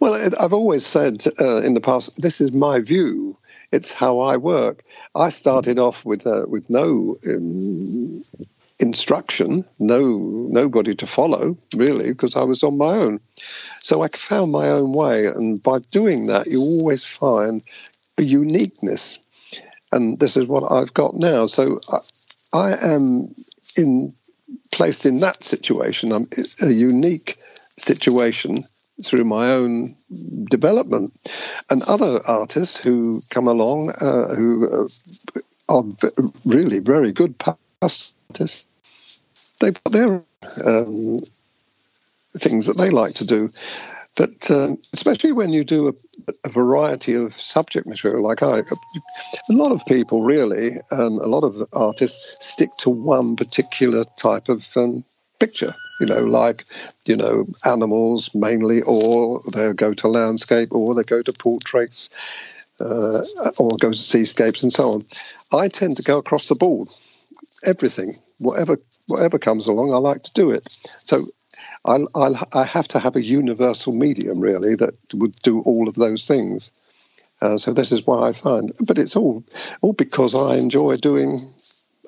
Well, 0.00 0.14
I've 0.14 0.52
always 0.52 0.86
said 0.86 1.24
uh, 1.40 1.62
in 1.62 1.74
the 1.74 1.80
past, 1.80 2.20
this 2.20 2.40
is 2.40 2.52
my 2.52 2.80
view. 2.80 3.36
It's 3.70 3.92
how 3.92 4.20
I 4.20 4.36
work. 4.36 4.82
I 5.14 5.30
started 5.30 5.78
off 5.78 6.04
with 6.04 6.26
uh, 6.26 6.44
with 6.48 6.68
no 6.68 7.16
um, 7.26 8.24
instruction, 8.80 9.64
no 9.78 10.18
nobody 10.18 10.94
to 10.96 11.06
follow 11.06 11.58
really, 11.74 12.10
because 12.10 12.36
I 12.36 12.44
was 12.44 12.62
on 12.62 12.78
my 12.78 12.96
own. 12.96 13.20
So 13.82 14.02
I 14.02 14.08
found 14.08 14.52
my 14.52 14.70
own 14.70 14.92
way, 14.92 15.26
and 15.26 15.62
by 15.62 15.78
doing 15.90 16.26
that, 16.26 16.46
you 16.46 16.60
always 16.60 17.06
find 17.06 17.62
a 18.18 18.22
uniqueness, 18.22 19.18
and 19.92 20.18
this 20.18 20.36
is 20.36 20.46
what 20.46 20.70
I've 20.70 20.94
got 20.94 21.14
now. 21.14 21.46
So 21.46 21.80
I, 21.90 21.98
I 22.52 22.92
am 22.94 23.34
in 23.76 24.14
placed 24.70 25.06
in 25.06 25.20
that 25.20 25.44
situation. 25.44 26.12
I'm 26.12 26.28
a 26.62 26.70
unique 26.70 27.36
situation 27.76 28.64
through 29.04 29.24
my 29.24 29.52
own 29.52 29.96
development, 30.50 31.12
and 31.70 31.82
other 31.82 32.20
artists 32.26 32.82
who 32.82 33.22
come 33.30 33.48
along 33.48 33.90
uh, 33.90 34.34
who 34.34 34.84
uh, 34.84 35.40
are 35.68 35.84
really 36.44 36.80
very 36.80 37.12
good 37.12 37.38
artists. 37.82 38.66
They've 39.60 39.82
got 39.84 39.92
their 39.92 40.22
um, 40.64 41.20
things 42.36 42.66
that 42.66 42.76
they 42.76 42.90
like 42.90 43.14
to 43.14 43.26
do. 43.26 43.50
But 44.16 44.50
um, 44.50 44.78
especially 44.92 45.30
when 45.32 45.52
you 45.52 45.62
do 45.62 45.88
a, 45.88 46.32
a, 46.44 46.48
variety 46.48 47.14
of 47.14 47.40
subject 47.40 47.86
material, 47.86 48.22
like 48.22 48.42
I, 48.42 48.58
a 48.58 49.52
lot 49.52 49.70
of 49.70 49.86
people 49.86 50.22
really, 50.22 50.70
um, 50.90 51.20
a 51.20 51.26
lot 51.28 51.44
of 51.44 51.68
artists 51.72 52.36
stick 52.40 52.70
to 52.78 52.90
one 52.90 53.36
particular 53.36 54.02
type 54.16 54.48
of 54.48 54.66
um, 54.76 55.04
picture. 55.38 55.72
You 56.00 56.06
know, 56.06 56.24
like 56.24 56.64
you 57.06 57.16
know, 57.16 57.46
animals 57.64 58.34
mainly, 58.34 58.82
or 58.82 59.40
they 59.52 59.72
go 59.72 59.94
to 59.94 60.08
landscape, 60.08 60.72
or 60.72 60.96
they 60.96 61.04
go 61.04 61.22
to 61.22 61.32
portraits, 61.32 62.10
uh, 62.80 63.22
or 63.56 63.76
go 63.76 63.92
to 63.92 63.96
seascapes, 63.96 64.64
and 64.64 64.72
so 64.72 64.94
on. 64.94 65.06
I 65.52 65.68
tend 65.68 65.98
to 65.98 66.02
go 66.02 66.18
across 66.18 66.48
the 66.48 66.56
board, 66.56 66.88
everything, 67.64 68.16
whatever 68.38 68.78
whatever 69.06 69.38
comes 69.38 69.66
along, 69.66 69.92
I 69.92 69.96
like 69.96 70.22
to 70.24 70.32
do 70.32 70.50
it. 70.50 70.78
So 71.00 71.26
I'll, 71.84 72.08
I'll, 72.14 72.48
I 72.52 72.64
have 72.64 72.88
to 72.88 72.98
have 72.98 73.16
a 73.16 73.24
universal 73.24 73.92
medium, 73.92 74.40
really, 74.40 74.74
that 74.76 74.94
would 75.14 75.34
do 75.42 75.62
all 75.62 75.88
of 75.88 75.94
those 75.94 76.26
things. 76.26 76.72
Uh, 77.40 77.56
so 77.56 77.72
this 77.72 77.92
is 77.92 78.06
what 78.06 78.22
I 78.22 78.32
find. 78.32 78.72
But 78.80 78.98
it's 78.98 79.16
all 79.16 79.44
all 79.80 79.92
because 79.92 80.34
I 80.34 80.56
enjoy 80.56 80.96
doing. 80.96 81.52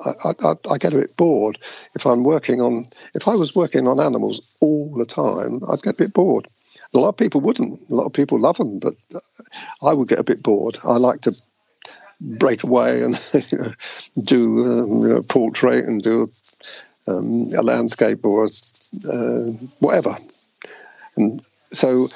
I, 0.04 0.30
I, 0.42 0.54
I, 0.70 0.78
get 0.78 0.94
a 0.94 0.98
bit 0.98 1.16
bored 1.16 1.58
if 1.94 2.06
I'm 2.06 2.24
working 2.24 2.62
on. 2.62 2.88
If 3.14 3.28
I 3.28 3.34
was 3.34 3.54
working 3.54 3.86
on 3.86 4.00
animals 4.00 4.56
all 4.60 4.94
the 4.96 5.04
time, 5.04 5.60
I'd 5.68 5.82
get 5.82 5.94
a 5.94 6.04
bit 6.04 6.14
bored. 6.14 6.46
A 6.94 6.98
lot 6.98 7.10
of 7.10 7.16
people 7.18 7.42
wouldn't. 7.42 7.88
A 7.90 7.94
lot 7.94 8.06
of 8.06 8.12
people 8.12 8.40
love 8.40 8.56
them, 8.56 8.78
but 8.78 8.94
I 9.82 9.92
would 9.92 10.08
get 10.08 10.18
a 10.18 10.24
bit 10.24 10.42
bored. 10.42 10.78
I 10.84 10.96
like 10.96 11.20
to 11.22 11.32
break 12.20 12.64
away 12.64 13.02
and 13.02 13.18
do 14.22 14.64
um, 14.66 15.08
know, 15.08 15.22
portrait 15.22 15.86
and 15.86 16.02
do 16.02 16.30
um, 17.06 17.52
a 17.54 17.62
landscape 17.62 18.24
or 18.24 18.46
uh, 18.46 19.46
whatever. 19.80 20.16
And 21.16 21.42
so, 21.70 22.08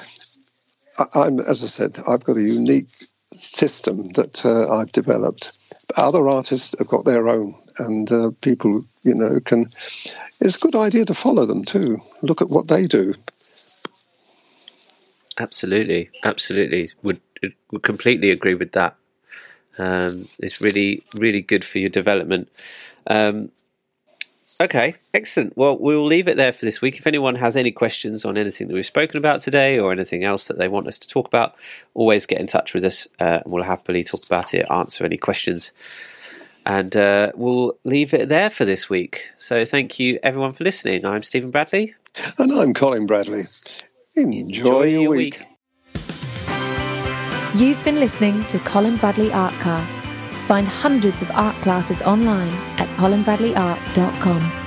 I, 1.13 1.27
am 1.27 1.39
as 1.39 1.63
I 1.63 1.67
said, 1.67 1.99
I've 2.07 2.23
got 2.23 2.37
a 2.37 2.41
unique 2.41 2.89
system 3.33 4.09
that 4.13 4.45
uh, 4.45 4.71
I've 4.73 4.91
developed. 4.91 5.57
Other 5.95 6.27
artists 6.29 6.75
have 6.77 6.87
got 6.87 7.05
their 7.05 7.27
own, 7.27 7.55
and 7.79 8.11
uh, 8.11 8.31
people, 8.41 8.85
you 9.03 9.15
know, 9.15 9.39
can. 9.39 9.67
It's 10.41 10.57
a 10.57 10.59
good 10.59 10.75
idea 10.75 11.05
to 11.05 11.13
follow 11.13 11.45
them 11.45 11.63
too. 11.63 12.01
Look 12.21 12.41
at 12.41 12.49
what 12.49 12.67
they 12.67 12.87
do. 12.87 13.13
Absolutely, 15.37 16.09
absolutely. 16.23 16.89
Would 17.03 17.21
would 17.71 17.83
completely 17.83 18.31
agree 18.31 18.55
with 18.55 18.71
that. 18.73 18.95
Um, 19.77 20.27
it's 20.39 20.61
really, 20.61 21.03
really 21.13 21.41
good 21.41 21.65
for 21.65 21.79
your 21.79 21.89
development. 21.89 22.49
Um, 23.07 23.51
Okay, 24.61 24.95
excellent. 25.13 25.57
Well, 25.57 25.77
we'll 25.77 26.05
leave 26.05 26.29
it 26.29 26.37
there 26.37 26.53
for 26.53 26.63
this 26.63 26.81
week. 26.81 26.97
If 26.97 27.07
anyone 27.07 27.35
has 27.35 27.57
any 27.57 27.71
questions 27.71 28.23
on 28.23 28.37
anything 28.37 28.67
that 28.67 28.73
we've 28.73 28.85
spoken 28.85 29.17
about 29.17 29.41
today 29.41 29.77
or 29.77 29.91
anything 29.91 30.23
else 30.23 30.47
that 30.47 30.57
they 30.57 30.69
want 30.69 30.87
us 30.87 30.97
to 30.99 31.09
talk 31.09 31.27
about, 31.27 31.55
always 31.93 32.25
get 32.25 32.39
in 32.39 32.47
touch 32.47 32.73
with 32.73 32.85
us 32.85 33.05
uh, 33.19 33.41
and 33.43 33.51
we'll 33.51 33.63
happily 33.63 34.01
talk 34.01 34.25
about 34.25 34.53
it, 34.53 34.65
answer 34.71 35.03
any 35.03 35.17
questions. 35.17 35.73
And 36.65 36.95
uh, 36.95 37.33
we'll 37.35 37.77
leave 37.83 38.13
it 38.13 38.29
there 38.29 38.49
for 38.49 38.63
this 38.63 38.89
week. 38.89 39.29
So 39.35 39.65
thank 39.65 39.99
you, 39.99 40.19
everyone, 40.23 40.53
for 40.53 40.63
listening. 40.63 41.05
I'm 41.05 41.21
Stephen 41.23 41.51
Bradley. 41.51 41.93
And 42.37 42.53
I'm 42.53 42.73
Colin 42.73 43.07
Bradley. 43.07 43.43
Enjoy, 44.15 44.39
Enjoy 44.39 44.83
your, 44.83 45.01
your 45.01 45.09
week. 45.09 45.39
week. 45.39 45.47
You've 47.55 47.81
been 47.85 48.01
listening 48.01 48.43
to 48.47 48.59
Colin 48.59 48.97
Bradley 48.97 49.29
Artcast. 49.29 50.01
Find 50.45 50.67
hundreds 50.67 51.21
of 51.21 51.31
art 51.31 51.55
classes 51.61 52.01
online 52.01 52.51
at 52.77 52.89
colinbradleyart.com. 52.97 54.64